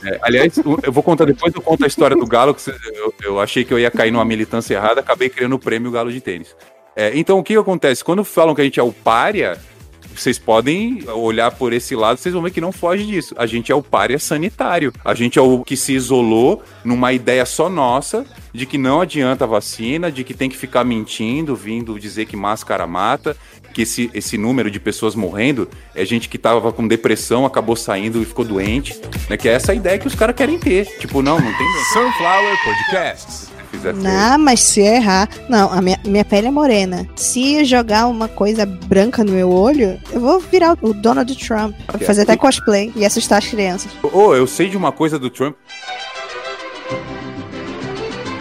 É, 0.02 0.18
aliás, 0.22 0.56
eu 0.82 0.90
vou 0.90 1.02
contar 1.02 1.26
depois, 1.26 1.54
eu 1.54 1.60
conto 1.60 1.84
a 1.84 1.86
história 1.86 2.16
do 2.16 2.26
Galo, 2.26 2.54
que 2.54 2.70
eu, 2.94 3.12
eu 3.22 3.38
achei 3.38 3.64
que 3.66 3.74
eu 3.74 3.78
ia 3.78 3.90
cair 3.90 4.10
numa 4.10 4.24
militância 4.24 4.74
errada, 4.74 5.00
acabei 5.00 5.28
criando 5.28 5.52
o 5.56 5.58
prêmio 5.58 5.90
Galo 5.90 6.10
de 6.10 6.22
Tênis. 6.22 6.56
É, 6.96 7.12
então, 7.14 7.38
o 7.38 7.42
que 7.44 7.54
acontece? 7.54 8.02
Quando 8.02 8.24
falam 8.24 8.54
que 8.54 8.62
a 8.62 8.64
gente 8.64 8.80
é 8.80 8.82
o 8.82 8.92
pária, 8.92 9.58
vocês 10.14 10.38
podem 10.38 11.02
olhar 11.08 11.50
por 11.50 11.72
esse 11.72 11.94
lado, 11.94 12.18
vocês 12.18 12.32
vão 12.32 12.42
ver 12.42 12.50
que 12.50 12.60
não 12.60 12.72
foge 12.72 13.06
disso. 13.06 13.34
A 13.38 13.46
gente 13.46 13.72
é 13.72 13.74
o 13.74 13.82
pária 13.82 14.18
sanitário. 14.18 14.92
A 15.04 15.14
gente 15.14 15.38
é 15.38 15.42
o 15.42 15.64
que 15.64 15.76
se 15.76 15.92
isolou 15.92 16.62
numa 16.84 17.12
ideia 17.12 17.44
só 17.46 17.68
nossa 17.68 18.24
de 18.52 18.66
que 18.66 18.76
não 18.76 19.00
adianta 19.00 19.44
a 19.44 19.46
vacina, 19.46 20.10
de 20.10 20.24
que 20.24 20.34
tem 20.34 20.48
que 20.48 20.56
ficar 20.56 20.84
mentindo, 20.84 21.54
vindo 21.54 21.98
dizer 21.98 22.26
que 22.26 22.36
máscara 22.36 22.86
mata, 22.86 23.36
que 23.72 23.82
esse, 23.82 24.10
esse 24.12 24.36
número 24.36 24.70
de 24.70 24.80
pessoas 24.80 25.14
morrendo 25.14 25.68
é 25.94 26.04
gente 26.04 26.28
que 26.28 26.38
tava 26.38 26.72
com 26.72 26.86
depressão, 26.86 27.46
acabou 27.46 27.76
saindo 27.76 28.20
e 28.20 28.24
ficou 28.24 28.44
doente, 28.44 29.00
né? 29.28 29.36
Que 29.36 29.48
é 29.48 29.52
essa 29.52 29.74
ideia 29.74 29.98
que 29.98 30.06
os 30.06 30.14
caras 30.14 30.34
querem 30.34 30.58
ter. 30.58 30.86
Tipo, 30.98 31.22
não, 31.22 31.38
não 31.40 31.52
tem. 31.56 31.66
Sunflower 31.92 32.56
Podcasts. 32.64 33.49
Fizer 33.70 33.94
Não, 33.94 34.38
mas 34.38 34.60
se 34.60 34.80
eu 34.80 34.94
errar. 34.94 35.28
Não, 35.48 35.72
a 35.72 35.80
minha, 35.80 35.98
minha 36.04 36.24
pele 36.24 36.48
é 36.48 36.50
morena. 36.50 37.06
Se 37.14 37.54
eu 37.54 37.64
jogar 37.64 38.06
uma 38.06 38.28
coisa 38.28 38.66
branca 38.66 39.22
no 39.22 39.32
meu 39.32 39.50
olho, 39.50 40.00
eu 40.12 40.20
vou 40.20 40.40
virar 40.40 40.76
o 40.82 40.92
Donald 40.92 41.34
Trump. 41.36 41.74
Vou 41.90 42.00
fazer 42.00 42.22
até 42.22 42.36
cosplay 42.36 42.92
e 42.96 43.04
assustar 43.04 43.38
as 43.38 43.46
crianças. 43.46 43.92
Ô, 44.02 44.34
eu 44.34 44.46
sei 44.46 44.68
de 44.68 44.76
uma 44.76 44.90
coisa 44.90 45.18
do 45.18 45.30
Trump. 45.30 45.56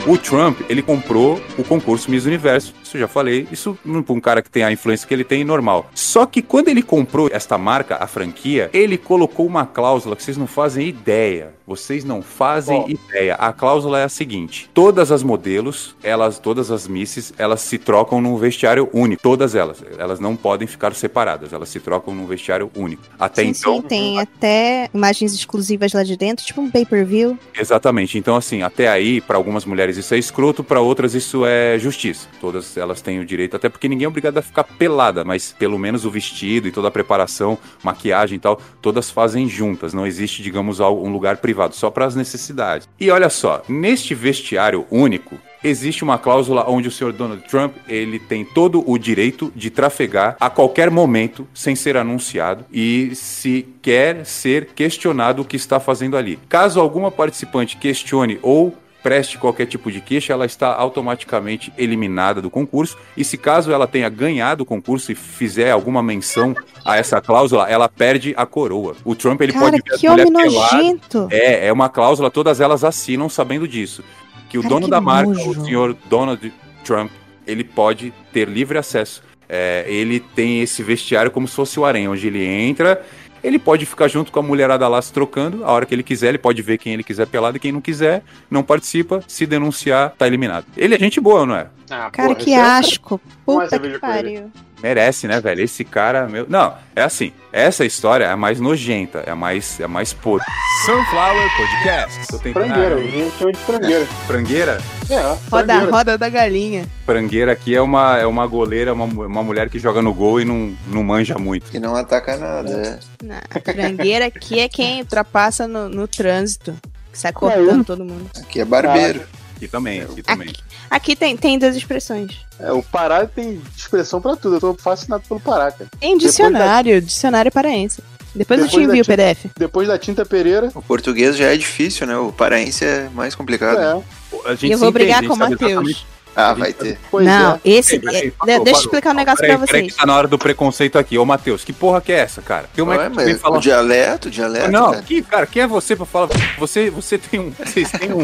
O 0.08 0.18
Trump, 0.18 0.60
ele 0.68 0.82
comprou 0.82 1.40
o 1.58 1.64
concurso 1.64 2.10
Miss 2.10 2.26
Universo. 2.26 2.74
Isso 2.90 2.98
eu 2.98 3.02
já 3.02 3.08
falei. 3.08 3.48
Isso 3.52 3.78
para 3.84 4.14
um 4.14 4.20
cara 4.20 4.42
que 4.42 4.50
tem 4.50 4.64
a 4.64 4.72
influência 4.72 5.08
que 5.08 5.14
ele 5.14 5.24
tem, 5.24 5.44
normal. 5.44 5.92
Só 5.94 6.26
que 6.26 6.42
quando 6.42 6.70
ele 6.70 6.82
comprou 6.82 7.30
esta 7.32 7.56
marca, 7.56 7.98
a 8.00 8.08
franquia, 8.08 8.70
ele 8.74 8.98
colocou 8.98 9.46
uma 9.46 9.64
cláusula 9.64 10.16
que 10.16 10.24
vocês 10.24 10.38
não 10.38 10.48
fazem 10.48 10.88
ideia. 10.88 11.54
Vocês 11.68 12.04
não 12.04 12.24
fazem 12.24 12.90
ideia. 12.90 13.36
A 13.36 13.54
cláusula 13.54 14.00
é 14.00 14.04
a 14.04 14.10
seguinte: 14.10 14.68
todas 14.74 15.12
as 15.12 15.22
modelos, 15.22 15.96
elas, 16.02 16.40
todas 16.40 16.72
as 16.72 16.88
misses, 16.88 17.32
elas 17.38 17.62
se 17.62 17.78
trocam 17.78 18.20
num 18.20 18.36
vestiário 18.38 18.90
único. 18.92 19.22
Todas 19.22 19.54
elas. 19.54 19.84
Elas 20.00 20.20
não 20.20 20.36
podem 20.36 20.68
ficar 20.68 20.96
separadas. 20.96 21.54
Elas 21.54 21.70
se 21.70 21.80
trocam 21.80 22.16
num 22.16 22.26
vestiário 22.26 22.72
único. 22.76 23.04
Até 23.20 23.44
sim, 23.44 23.50
então. 23.50 23.76
sim, 23.76 23.82
tem 23.84 24.20
até 24.20 24.90
imagens 24.92 25.32
exclusivas 25.36 25.94
lá 25.94 26.02
de 26.02 26.18
dentro, 26.18 26.44
tipo 26.44 26.60
um 26.60 26.72
pay-per-view. 26.72 27.38
Exatamente. 27.56 28.18
Então, 28.18 28.36
assim, 28.36 28.64
até 28.64 28.88
aí, 28.88 29.22
para 29.22 29.38
algumas 29.38 29.64
mulheres 29.64 29.96
isso 29.96 30.16
é 30.16 30.18
escroto, 30.18 30.64
para 30.64 30.82
outras 30.82 31.14
isso 31.14 31.46
é 31.46 31.78
justiça. 31.78 32.28
Todas 32.42 32.66
elas 32.80 33.02
têm 33.02 33.20
o 33.20 33.26
direito, 33.26 33.56
até 33.56 33.70
porque 33.70 33.88
ninguém 33.88 34.06
é 34.06 34.08
obrigado 34.08 34.38
a 34.38 34.42
ficar 34.42 34.64
pelada, 34.64 35.24
mas 35.24 35.54
pelo 35.58 35.78
menos 35.78 36.06
o 36.06 36.12
vestido 36.12 36.68
e 36.68 36.72
toda 36.72 36.88
a 36.88 36.92
preparação, 36.92 37.58
maquiagem 37.84 38.38
e 38.38 38.40
tal, 38.40 38.62
todas 38.82 39.10
fazem 39.10 39.48
juntas. 39.48 39.94
Não 39.94 40.08
existe, 40.08 40.42
digamos, 40.42 40.80
um 40.80 41.12
lugar 41.12 41.38
privado, 41.38 41.76
só 41.76 41.90
para 41.90 42.06
as 42.06 42.16
necessidades. 42.16 42.88
E 43.00 43.10
olha 43.12 43.30
só, 43.30 43.62
neste 43.68 44.16
vestiário 44.16 44.86
único, 44.90 45.38
existe 45.64 46.04
uma 46.04 46.18
cláusula 46.18 46.66
onde 46.70 46.88
o 46.88 46.92
senhor 46.92 47.14
Donald 47.14 47.44
Trump 47.48 47.76
ele 47.88 48.20
tem 48.20 48.46
todo 48.46 48.84
o 48.90 48.98
direito 48.98 49.52
de 49.56 49.70
trafegar 49.70 50.38
a 50.40 50.50
qualquer 50.50 50.90
momento 50.90 51.48
sem 51.54 51.76
ser 51.76 51.98
anunciado 51.98 52.66
e 52.72 53.12
se 53.14 53.68
quer 53.82 54.26
ser 54.26 54.70
questionado 54.74 55.42
o 55.42 55.46
que 55.46 55.56
está 55.56 55.80
fazendo 55.80 56.16
ali. 56.16 56.40
Caso 56.48 56.80
alguma 56.80 57.12
participante 57.12 57.78
questione 57.78 58.40
ou 58.42 58.76
preste 59.02 59.38
qualquer 59.38 59.66
tipo 59.66 59.92
de 59.92 60.02
queixa, 60.02 60.34
ela 60.34 60.46
está 60.46 60.74
automaticamente 60.74 61.72
eliminada 61.78 62.42
do 62.42 62.50
concurso. 62.50 62.98
E 63.16 63.24
se 63.24 63.38
caso 63.38 63.72
ela 63.72 63.88
tenha 63.88 64.10
ganhado 64.10 64.64
o 64.64 64.66
concurso 64.66 65.12
e 65.12 65.16
fizer 65.16 65.72
alguma 65.72 66.04
menção 66.04 66.56
a 66.84 66.98
essa 66.98 67.22
cláusula, 67.22 67.70
ela 67.70 67.88
perde 67.88 68.34
a 68.38 68.46
coroa. 68.46 68.96
O 69.04 69.16
Trump 69.16 69.42
ele 69.42 69.54
Cara, 69.54 69.66
pode 69.66 69.82
ver 69.86 69.98
que 69.98 70.08
a 70.08 70.14
homem 70.14 70.32
nojento. 70.32 71.28
É, 71.32 71.68
é 71.68 71.74
uma 71.74 71.90
cláusula, 71.90 72.30
todas 72.30 72.60
elas 72.60 72.84
assinam 72.84 73.30
sabendo 73.30 73.68
disso. 73.68 74.04
Que 74.50 74.58
o 74.58 74.62
Cara, 74.62 74.74
dono 74.74 74.86
que 74.86 74.92
da 74.92 75.02
marca, 75.02 75.32
nojo. 75.32 75.62
o 75.62 75.66
senhor 75.66 75.96
Donald 76.10 76.54
Trump, 76.84 77.12
ele 77.46 77.64
pode 77.64 78.14
ter 78.34 78.48
livre 78.48 78.78
acesso. 78.78 79.24
É, 79.48 79.84
ele 79.88 80.20
tem 80.20 80.62
esse 80.62 80.84
vestiário 80.84 81.32
como 81.32 81.48
se 81.48 81.56
fosse 81.56 81.80
o 81.80 81.86
harém, 81.86 82.08
onde 82.08 82.28
ele 82.28 82.46
entra, 82.46 83.04
ele 83.44 83.60
pode 83.60 83.86
ficar 83.86 84.08
junto 84.08 84.32
com 84.32 84.40
a 84.40 84.44
mulherada 84.44 84.88
lá 84.88 85.02
se 85.02 85.12
trocando, 85.12 85.64
a 85.66 85.72
hora 85.72 85.86
que 85.86 85.94
ele 85.96 86.04
quiser, 86.04 86.30
ele 86.30 86.38
pode 86.38 86.62
ver 86.62 86.78
quem 86.78 86.94
ele 86.94 87.04
quiser 87.04 87.28
pelado 87.28 87.58
e 87.58 87.60
quem 87.60 87.72
não 87.72 87.82
quiser, 87.82 88.24
não 88.50 88.64
participa, 88.64 89.24
se 89.28 89.46
denunciar, 89.46 90.12
tá 90.18 90.28
eliminado. 90.28 90.66
Ele 90.76 90.96
é 90.96 91.00
gente 91.00 91.20
boa, 91.20 91.46
não 91.46 91.56
é? 91.56 91.68
Ah, 91.90 92.10
Cara, 92.12 92.30
porra, 92.30 92.36
que 92.36 92.54
é- 92.54 92.62
asco. 92.62 93.20
Puta 93.46 93.80
que 93.80 94.00
pariu. 94.00 94.52
Merece, 94.82 95.28
né, 95.28 95.42
velho? 95.42 95.62
Esse 95.62 95.84
cara, 95.84 96.28
meu. 96.28 96.46
Não, 96.48 96.74
é 96.96 97.02
assim. 97.04 97.34
Essa 97.52 97.84
história 97.84 98.26
é 98.26 98.30
a 98.32 98.38
mais 98.38 98.60
nojenta, 98.60 99.24
é 99.26 99.32
a 99.32 99.36
mais, 99.36 99.80
é 99.80 99.84
a 99.84 99.88
mais 99.88 100.14
podre. 100.14 100.46
Sunflower 100.86 101.50
Podcasts. 101.58 102.28
Tô 102.28 102.38
tentando- 102.38 102.66
Frangueira, 102.68 102.96
Ah, 102.96 102.98
a 103.00 103.02
gente 103.02 103.38
chama 103.38 103.52
de 103.52 103.58
frangueira. 103.60 104.06
frangueira? 104.28 104.82
É, 105.10 105.16
Roda, 105.20 105.38
frangueira. 105.50 105.92
roda 105.92 106.18
da 106.18 106.30
galinha. 106.30 106.86
Frangueira 107.06 107.52
aqui 107.52 107.76
é 107.76 107.82
uma, 107.82 108.18
é 108.20 108.26
uma 108.26 108.46
goleira, 108.46 108.94
uma, 108.94 109.06
uma 109.06 109.44
mulher 109.44 109.68
que 109.70 109.80
joga 109.80 110.02
no 110.02 110.14
gol 110.14 110.40
e 110.40 110.46
não, 110.46 110.74
não 110.88 111.04
manja 111.04 111.38
muito. 111.40 111.72
Que 111.72 111.80
não 111.80 111.96
ataca 111.96 112.38
nada, 112.38 112.70
é. 112.72 113.00
Não, 113.26 113.36
a 113.36 113.60
frangueira 113.74 114.28
aqui 114.28 114.60
é 114.60 114.70
quem 114.70 115.00
ultrapassa 115.02 115.68
no, 115.68 115.90
no 115.90 116.08
trânsito. 116.08 116.76
Que 117.12 117.18
sai 117.18 117.34
cortando 117.34 117.84
todo 117.84 118.06
mundo. 118.06 118.30
Aqui 118.40 118.62
é 118.62 118.66
barbeiro. 118.66 119.22
Aqui 119.60 119.68
também, 119.68 120.02
aqui 120.02 120.24
também. 120.24 120.54
Aqui 120.90 121.16
tem, 121.18 121.36
tem 121.36 121.60
duas 121.60 121.76
expressões. 121.76 122.38
É, 122.58 122.72
o 122.72 122.82
Pará 122.82 123.26
tem 123.26 123.62
expressão 123.76 124.22
pra 124.22 124.38
tudo. 124.38 124.56
Eu 124.56 124.60
tô 124.62 124.74
fascinado 124.76 125.24
pelo 125.28 125.40
Pará, 125.42 125.70
cara. 125.70 125.90
Tem 126.00 126.18
dicionário, 126.18 127.02
dicionário 127.02 127.52
paraense. 127.52 128.02
Depois, 128.34 128.60
eu 128.62 128.68
te 128.68 128.72
Depois 128.72 128.88
da 128.88 128.94
envio 128.94 129.04
o 129.04 129.06
PDF. 129.06 129.46
Depois 129.58 129.88
da 129.90 129.98
Tinta 129.98 130.26
Pereira, 130.26 130.72
O 130.74 130.82
português 130.82 131.36
já 131.36 131.48
é 131.54 131.58
difícil, 131.58 132.08
né? 132.08 132.16
O 132.16 132.32
paraense 132.32 132.86
é 132.86 133.10
mais 133.14 133.36
complicado. 133.36 133.78
é. 133.80 134.50
A 134.50 134.56
gente 134.56 134.72
eu 134.72 134.78
vou 134.78 134.90
entende, 134.90 134.92
brigar 135.06 135.24
com 135.28 135.34
o 135.34 135.38
Matheus. 135.38 136.06
Ah, 136.36 136.54
vai 136.54 136.72
ter. 136.72 136.98
Pois 137.12 137.26
Não, 137.26 137.56
é. 137.56 137.60
esse. 137.66 138.00
Peraí, 138.00 138.28
é- 138.28 138.32
parou, 138.32 138.64
deixa 138.64 138.80
eu 138.80 138.84
explicar 138.84 139.12
um 139.12 139.16
negócio 139.16 139.42
Peraí, 139.42 139.58
pra 139.58 139.66
peraí 139.66 139.82
vocês. 139.82 139.94
que 139.94 140.00
tá 140.00 140.06
na 140.06 140.16
hora 140.16 140.28
do 140.28 140.38
preconceito 140.38 140.98
aqui. 140.98 141.18
Ô, 141.18 141.26
Matheus, 141.26 141.66
que 141.66 141.74
porra 141.74 142.00
que 142.00 142.12
é 142.14 142.20
essa, 142.20 142.42
cara? 142.42 142.70
Como 142.74 142.94
é 142.94 142.98
Ué, 142.98 143.10
que 143.10 143.36
falar... 143.36 143.58
o 143.58 143.60
dialeto, 143.62 144.28
o 144.30 144.32
dialeto, 144.32 144.72
Não, 144.72 144.92
cara. 144.92 145.02
que, 145.04 145.22
cara, 145.24 145.46
quem 145.48 145.64
é 145.64 145.68
você 145.68 145.96
pra 145.96 146.06
falar? 146.06 146.30
Você, 146.60 146.90
você 146.90 147.18
tem 147.18 147.40
um... 147.40 147.52
Vocês 147.60 147.92
têm 147.92 148.14
um... 148.14 148.24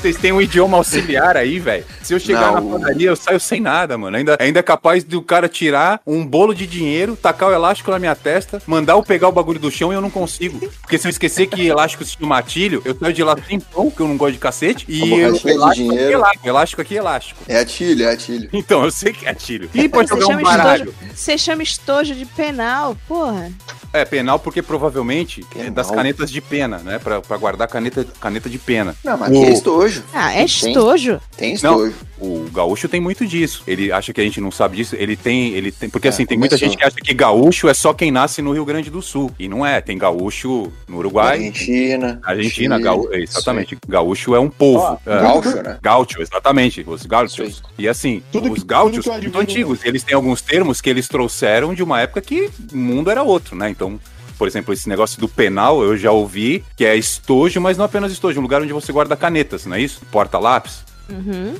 Vocês 0.00 0.16
têm 0.16 0.32
um 0.32 0.40
idioma 0.40 0.78
auxiliar 0.78 1.36
aí, 1.36 1.58
velho. 1.58 1.84
Se 2.02 2.14
eu 2.14 2.18
chegar 2.18 2.52
Não. 2.52 2.70
na 2.70 2.78
padaria, 2.78 3.08
eu 3.10 3.16
saio 3.16 3.38
sem 3.38 3.60
nada, 3.60 3.98
mano. 3.98 4.16
Ainda, 4.16 4.34
ainda 4.40 4.58
é 4.60 4.62
capaz 4.62 5.04
do 5.04 5.20
cara 5.20 5.46
tirar 5.46 6.00
um 6.06 6.24
bolo 6.26 6.54
de 6.54 6.66
dinheiro, 6.66 7.16
tacar 7.16 7.50
o 7.50 7.52
elástico 7.52 7.90
na 7.90 7.98
minha 7.98 8.14
testa, 8.16 8.62
mandar 8.66 8.94
eu 8.94 9.02
pegar 9.02 9.28
o 9.28 9.32
bagulho 9.32 9.58
do 9.60 9.70
chão 9.70 9.92
e 9.92 9.94
eu 9.94 10.00
não 10.00 10.08
consigo. 10.08 10.58
Porque 10.80 10.96
se 10.96 11.06
eu 11.06 11.10
esquecer 11.10 11.46
que 11.48 11.66
elástico 11.66 12.02
se 12.02 12.16
chama 12.18 12.38
atilho, 12.38 12.80
eu 12.84 12.96
saio 12.98 13.12
de 13.12 13.22
lá 13.22 13.36
sem 13.46 13.60
pão, 13.60 13.90
que 13.90 14.00
eu 14.00 14.08
não 14.08 14.16
gosto 14.16 14.32
de 14.32 14.38
cacete. 14.38 14.86
E 14.88 15.00
eu, 15.20 15.36
elástico, 15.36 15.48
aqui 15.50 15.70
é 15.70 15.74
dinheiro. 15.74 16.12
elástico, 16.12 16.48
elástico 16.48 16.80
aqui 16.82 16.94
é 16.94 16.98
elástico. 16.98 17.40
É 17.46 17.58
atilho, 17.58 18.04
é 18.06 18.12
atilho. 18.12 18.48
Então, 18.54 18.82
eu 18.84 18.90
sei 18.90 19.12
que 19.12 19.26
é 19.26 19.30
atilho. 19.30 19.68
E 19.74 19.86
pode 19.86 20.08
Você 20.08 20.14
jogar 20.14 20.26
um 20.34 20.38
chama, 20.38 20.42
baralho. 20.56 20.94
você 21.14 21.36
chama 21.36 21.62
estojo 21.62 22.14
de 22.14 22.24
penal, 22.24 22.96
porra. 23.06 23.50
É, 23.92 24.04
penal 24.04 24.38
porque 24.38 24.62
provavelmente 24.62 25.44
é 25.50 25.54
Penal. 25.64 25.72
das 25.72 25.90
canetas 25.90 26.30
de 26.30 26.40
pena, 26.40 26.78
né? 26.78 27.00
Pra, 27.00 27.20
pra 27.20 27.36
guardar 27.36 27.66
caneta, 27.66 28.06
caneta 28.20 28.48
de 28.48 28.56
pena. 28.56 28.94
Não, 29.04 29.18
mas 29.18 29.30
aqui 29.30 29.44
é 29.44 29.50
estojo. 29.52 29.89
Ah, 30.12 30.32
é 30.32 30.36
Tem. 30.36 30.44
estojo. 30.46 31.20
Tem 31.36 31.48
Não. 31.62 31.86
estojo. 31.86 31.94
O 32.20 32.50
gaúcho 32.52 32.86
tem 32.86 33.00
muito 33.00 33.26
disso. 33.26 33.62
Ele 33.66 33.90
acha 33.90 34.12
que 34.12 34.20
a 34.20 34.24
gente 34.24 34.40
não 34.42 34.50
sabe 34.50 34.76
disso. 34.76 34.94
Ele 34.94 35.16
tem, 35.16 35.54
ele 35.54 35.72
tem, 35.72 35.88
porque 35.88 36.06
É, 36.06 36.10
assim 36.10 36.26
tem 36.26 36.36
muita 36.36 36.54
começou. 36.56 36.68
gente 36.68 36.78
que 36.78 36.84
acha 36.84 36.96
que 36.96 37.14
gaúcho 37.14 37.66
é 37.68 37.72
só 37.72 37.94
quem 37.94 38.10
nasce 38.10 38.42
no 38.42 38.52
Rio 38.52 38.64
Grande 38.64 38.90
do 38.90 39.00
Sul 39.00 39.30
e 39.38 39.48
não 39.48 39.64
é. 39.64 39.80
Tem 39.80 39.96
gaúcho 39.96 40.70
no 40.86 40.98
Uruguai, 40.98 41.36
Argentina. 41.38 42.20
Argentina, 42.22 42.74
Chile. 42.76 42.84
gaú, 42.84 43.08
exatamente. 43.14 43.78
Gaúcho 43.88 44.34
é 44.34 44.40
um 44.40 44.50
povo. 44.50 45.00
É, 45.06 45.20
Gaúcho, 45.20 45.62
né? 45.62 45.78
Gaúcho, 45.80 46.20
exatamente. 46.22 46.84
Os 46.86 47.06
gaúchos. 47.06 47.62
E 47.78 47.88
assim, 47.88 48.22
Tudo 48.30 48.52
os 48.52 48.58
que- 48.60 48.66
gaúchos 48.66 49.04
são 49.04 49.18
muito 49.18 49.38
antigos. 49.38 49.80
Eles 49.84 50.02
têm 50.02 50.14
alguns 50.14 50.42
termos 50.42 50.80
que 50.82 50.90
eles 50.90 51.08
trouxeram 51.08 51.72
de 51.72 51.82
uma 51.82 52.00
época 52.02 52.20
que 52.20 52.50
o 52.72 52.76
mundo 52.76 53.10
era 53.10 53.22
outro, 53.22 53.56
né? 53.56 53.70
Então. 53.70 53.98
Por 54.40 54.48
exemplo, 54.48 54.72
esse 54.72 54.88
negócio 54.88 55.20
do 55.20 55.28
penal 55.28 55.82
eu 55.82 55.98
já 55.98 56.10
ouvi, 56.10 56.64
que 56.74 56.82
é 56.82 56.96
estojo, 56.96 57.60
mas 57.60 57.76
não 57.76 57.84
apenas 57.84 58.10
estojo, 58.10 58.40
um 58.40 58.42
lugar 58.42 58.62
onde 58.62 58.72
você 58.72 58.90
guarda 58.90 59.14
canetas, 59.14 59.66
não 59.66 59.76
é 59.76 59.82
isso? 59.82 60.00
Porta-lápis. 60.10 60.82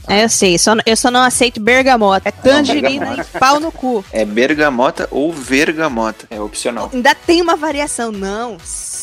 É, 0.08 0.24
eu 0.24 0.30
sei, 0.30 0.58
só, 0.58 0.74
eu 0.86 0.96
só 0.96 1.10
não 1.10 1.20
aceito 1.20 1.60
bergamota. 1.60 2.30
É 2.30 2.32
tangerina 2.32 3.16
e 3.16 3.38
pau 3.38 3.60
no 3.60 3.70
cu. 3.70 4.02
É 4.10 4.24
bergamota 4.24 5.06
ou 5.10 5.30
vergamota. 5.30 6.26
É 6.30 6.40
opcional. 6.40 6.88
Ainda 6.90 7.14
tem 7.14 7.42
uma 7.42 7.54
variação, 7.54 8.10
não. 8.10 8.56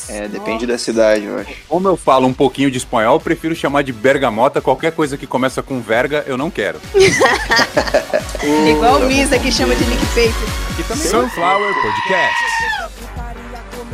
É, 0.10 0.28
depende 0.28 0.66
da 0.66 0.80
cidade, 0.80 1.26
eu 1.26 1.38
acho. 1.38 1.52
Como 1.68 1.88
eu 1.88 1.98
falo 1.98 2.26
um 2.26 2.34
pouquinho 2.34 2.72
de 2.72 2.80
espanhol, 2.80 3.18
eu 3.18 3.20
prefiro 3.20 3.54
chamar 3.54 3.84
de 3.84 3.94
bergamota. 3.94 4.60
Qualquer 4.60 4.92
coisa 4.94 5.18
que 5.18 5.28
começa 5.28 5.62
com 5.62 5.82
verga, 5.82 6.24
eu 6.26 6.36
não 6.36 6.50
quero. 6.50 6.80
Igual 8.68 9.02
o 9.02 9.06
Misa 9.06 9.38
que 9.38 9.52
chama 9.52 9.76
de 9.76 9.86
Nick 9.86 10.06
Paper. 10.08 10.32
Aqui 10.72 10.84
também. 10.84 11.08
Sunflower 11.08 11.74
Podcast. 11.76 12.87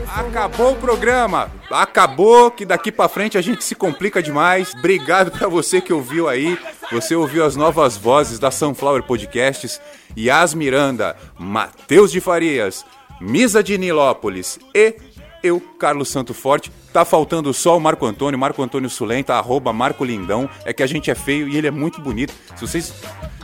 Acabou 0.08 0.74
o 0.74 0.76
programa. 0.76 1.52
Acabou 1.72 2.52
que 2.52 2.66
daqui 2.66 2.92
pra 2.92 3.08
frente 3.10 3.38
a 3.38 3.42
gente 3.42 3.64
se 3.64 3.76
complica 3.76 4.22
demais. 4.22 4.74
Obrigado 4.74 5.32
pra 5.32 5.48
você 5.48 5.82
que 5.82 5.94
ouviu 5.94 6.28
aí. 6.28 6.58
Você 6.92 7.16
ouviu 7.16 7.46
as 7.46 7.56
novas 7.56 7.98
vozes 7.98 8.40
da 8.40 8.52
Sunflower 8.52 9.04
Podcasts. 9.04 9.82
Yas 10.18 10.54
Miranda, 10.54 11.16
Matheus 11.38 12.12
de 12.12 12.22
Farias, 12.22 12.86
Misa 13.20 13.64
de 13.64 13.78
Nilópolis 13.78 14.60
e 14.76 14.96
eu, 15.42 15.60
Carlos 15.80 16.10
Santo 16.10 16.34
Forte. 16.34 16.72
Tá 16.94 17.04
faltando 17.04 17.52
só 17.56 17.76
o 17.76 17.82
Marco 17.82 18.06
Antônio, 18.06 18.38
Marco 18.38 18.62
Antônio 18.62 18.88
Sulenta, 18.88 19.34
arroba 19.34 19.74
Marco 19.74 20.06
Lindão. 20.06 20.48
É 20.64 20.72
que 20.72 20.84
a 20.84 20.88
gente 20.88 21.10
é 21.10 21.16
feio 21.16 21.50
e 21.50 21.58
ele 21.58 21.66
é 21.66 21.72
muito 21.72 22.00
bonito. 22.00 22.32
Se 22.56 22.62
vocês 22.62 22.94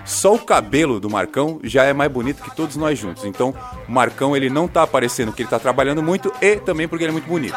só 0.06 0.36
o 0.36 0.40
cabelo 0.40 1.00
do 1.00 1.10
Marcão 1.10 1.60
já 1.64 1.84
é 1.84 1.92
mais 1.92 2.12
bonito 2.12 2.44
que 2.44 2.56
todos 2.56 2.76
nós 2.76 2.98
juntos. 2.98 3.26
Então, 3.26 3.54
o 3.88 3.92
Marcão 3.92 4.36
ele 4.36 4.50
não 4.50 4.68
tá 4.68 4.84
aparecendo 4.84 5.32
que 5.32 5.42
ele 5.42 5.50
tá 5.50 5.60
trabalhando 5.60 6.02
muito 6.04 6.32
e 6.42 6.58
também 6.58 6.88
porque 6.88 7.04
ele 7.04 7.12
é 7.12 7.14
muito 7.14 7.28
bonito. 7.28 7.56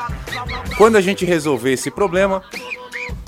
Quando 0.78 0.96
a 0.96 1.00
gente 1.00 1.26
resolver 1.26 1.72
esse 1.72 1.90
problema, 1.90 2.42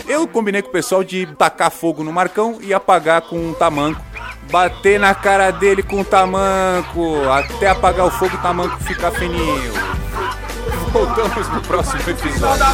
eu 0.07 0.27
combinei 0.27 0.63
com 0.63 0.69
o 0.69 0.73
pessoal 0.73 1.05
de 1.05 1.27
tacar 1.37 1.71
fogo 1.71 2.03
no 2.03 2.13
Marcão 2.13 2.59
e 2.63 2.73
apagar 2.73 3.23
com 3.23 3.37
um 3.37 3.53
tamanco. 3.53 4.01
Bater 4.51 5.01
na 5.01 5.15
cara 5.15 5.51
dele 5.51 5.83
com 5.83 6.01
um 6.01 6.05
tamanco, 6.05 7.29
até 7.31 7.69
apagar 7.69 8.07
o 8.07 8.11
fogo 8.11 8.35
e 8.35 8.39
o 8.39 8.43
tamanco 8.43 8.79
ficar 8.85 9.11
fininho. 9.11 10.04
Voltamos 10.95 11.49
no 11.49 11.61
próximo 11.61 12.09
episódio. 12.09 12.65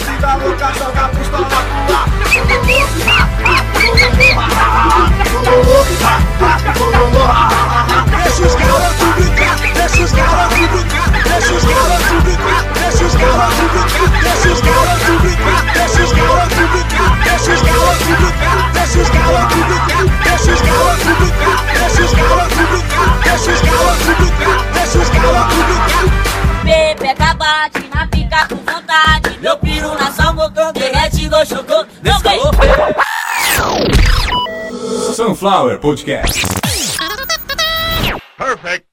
Deixa 8.23 8.43
os 8.45 8.55
garotos 8.57 9.09
brincar, 9.17 9.57
deixa 9.73 10.03
os 10.05 10.13
garotos 10.13 10.59
brincar, 10.69 11.11
deixa 11.25 11.55
os 11.55 11.65
garotos 11.65 12.23
brincar, 12.23 12.63
deixa 12.75 13.05
os 13.07 13.15
garotos 13.15 13.73
brincar, 13.73 14.21
deixa 14.21 14.53
os 14.53 14.61
garotos 14.61 15.21
brincar, 15.23 15.65
deixa 15.73 16.03
os 16.03 16.13
garotos 16.13 16.61
brincar, 16.61 17.17
deixa 17.25 17.53
os 17.53 17.63
garotos 17.63 18.17
brincar, 18.21 18.61
deixa 18.77 19.01
os 19.01 19.01
garotos 19.01 19.47
brincar, 19.81 20.29
deixa 20.29 20.53
os 20.53 20.61
garotos 20.61 21.17
brincar, 21.17 21.65
deixa 21.73 22.05
os 22.05 22.13
garotos 22.13 22.65
brincar, 22.69 23.09
deixa 23.25 23.51
os 23.51 23.61
garotos 23.63 24.05
brincar, 24.21 24.59
deixa 24.75 24.99
os 24.99 25.09
garotos 25.09 25.57
brincar. 25.57 26.31
Pepeca 26.63 27.10
bate 27.41 27.89
na 27.89 28.07
pica 28.07 28.47
com 28.49 28.57
vontade. 28.57 29.39
Meu 29.41 29.57
piru 29.57 29.95
na 29.95 30.13
salmocão, 30.13 30.73
derrete 30.75 31.27
no 31.27 31.47
chocô. 31.47 31.87
Meu 32.03 32.21
calor. 32.21 32.55
Sunflower 35.15 35.79
Podcast. 35.79 36.43
Perfect. 38.37 38.90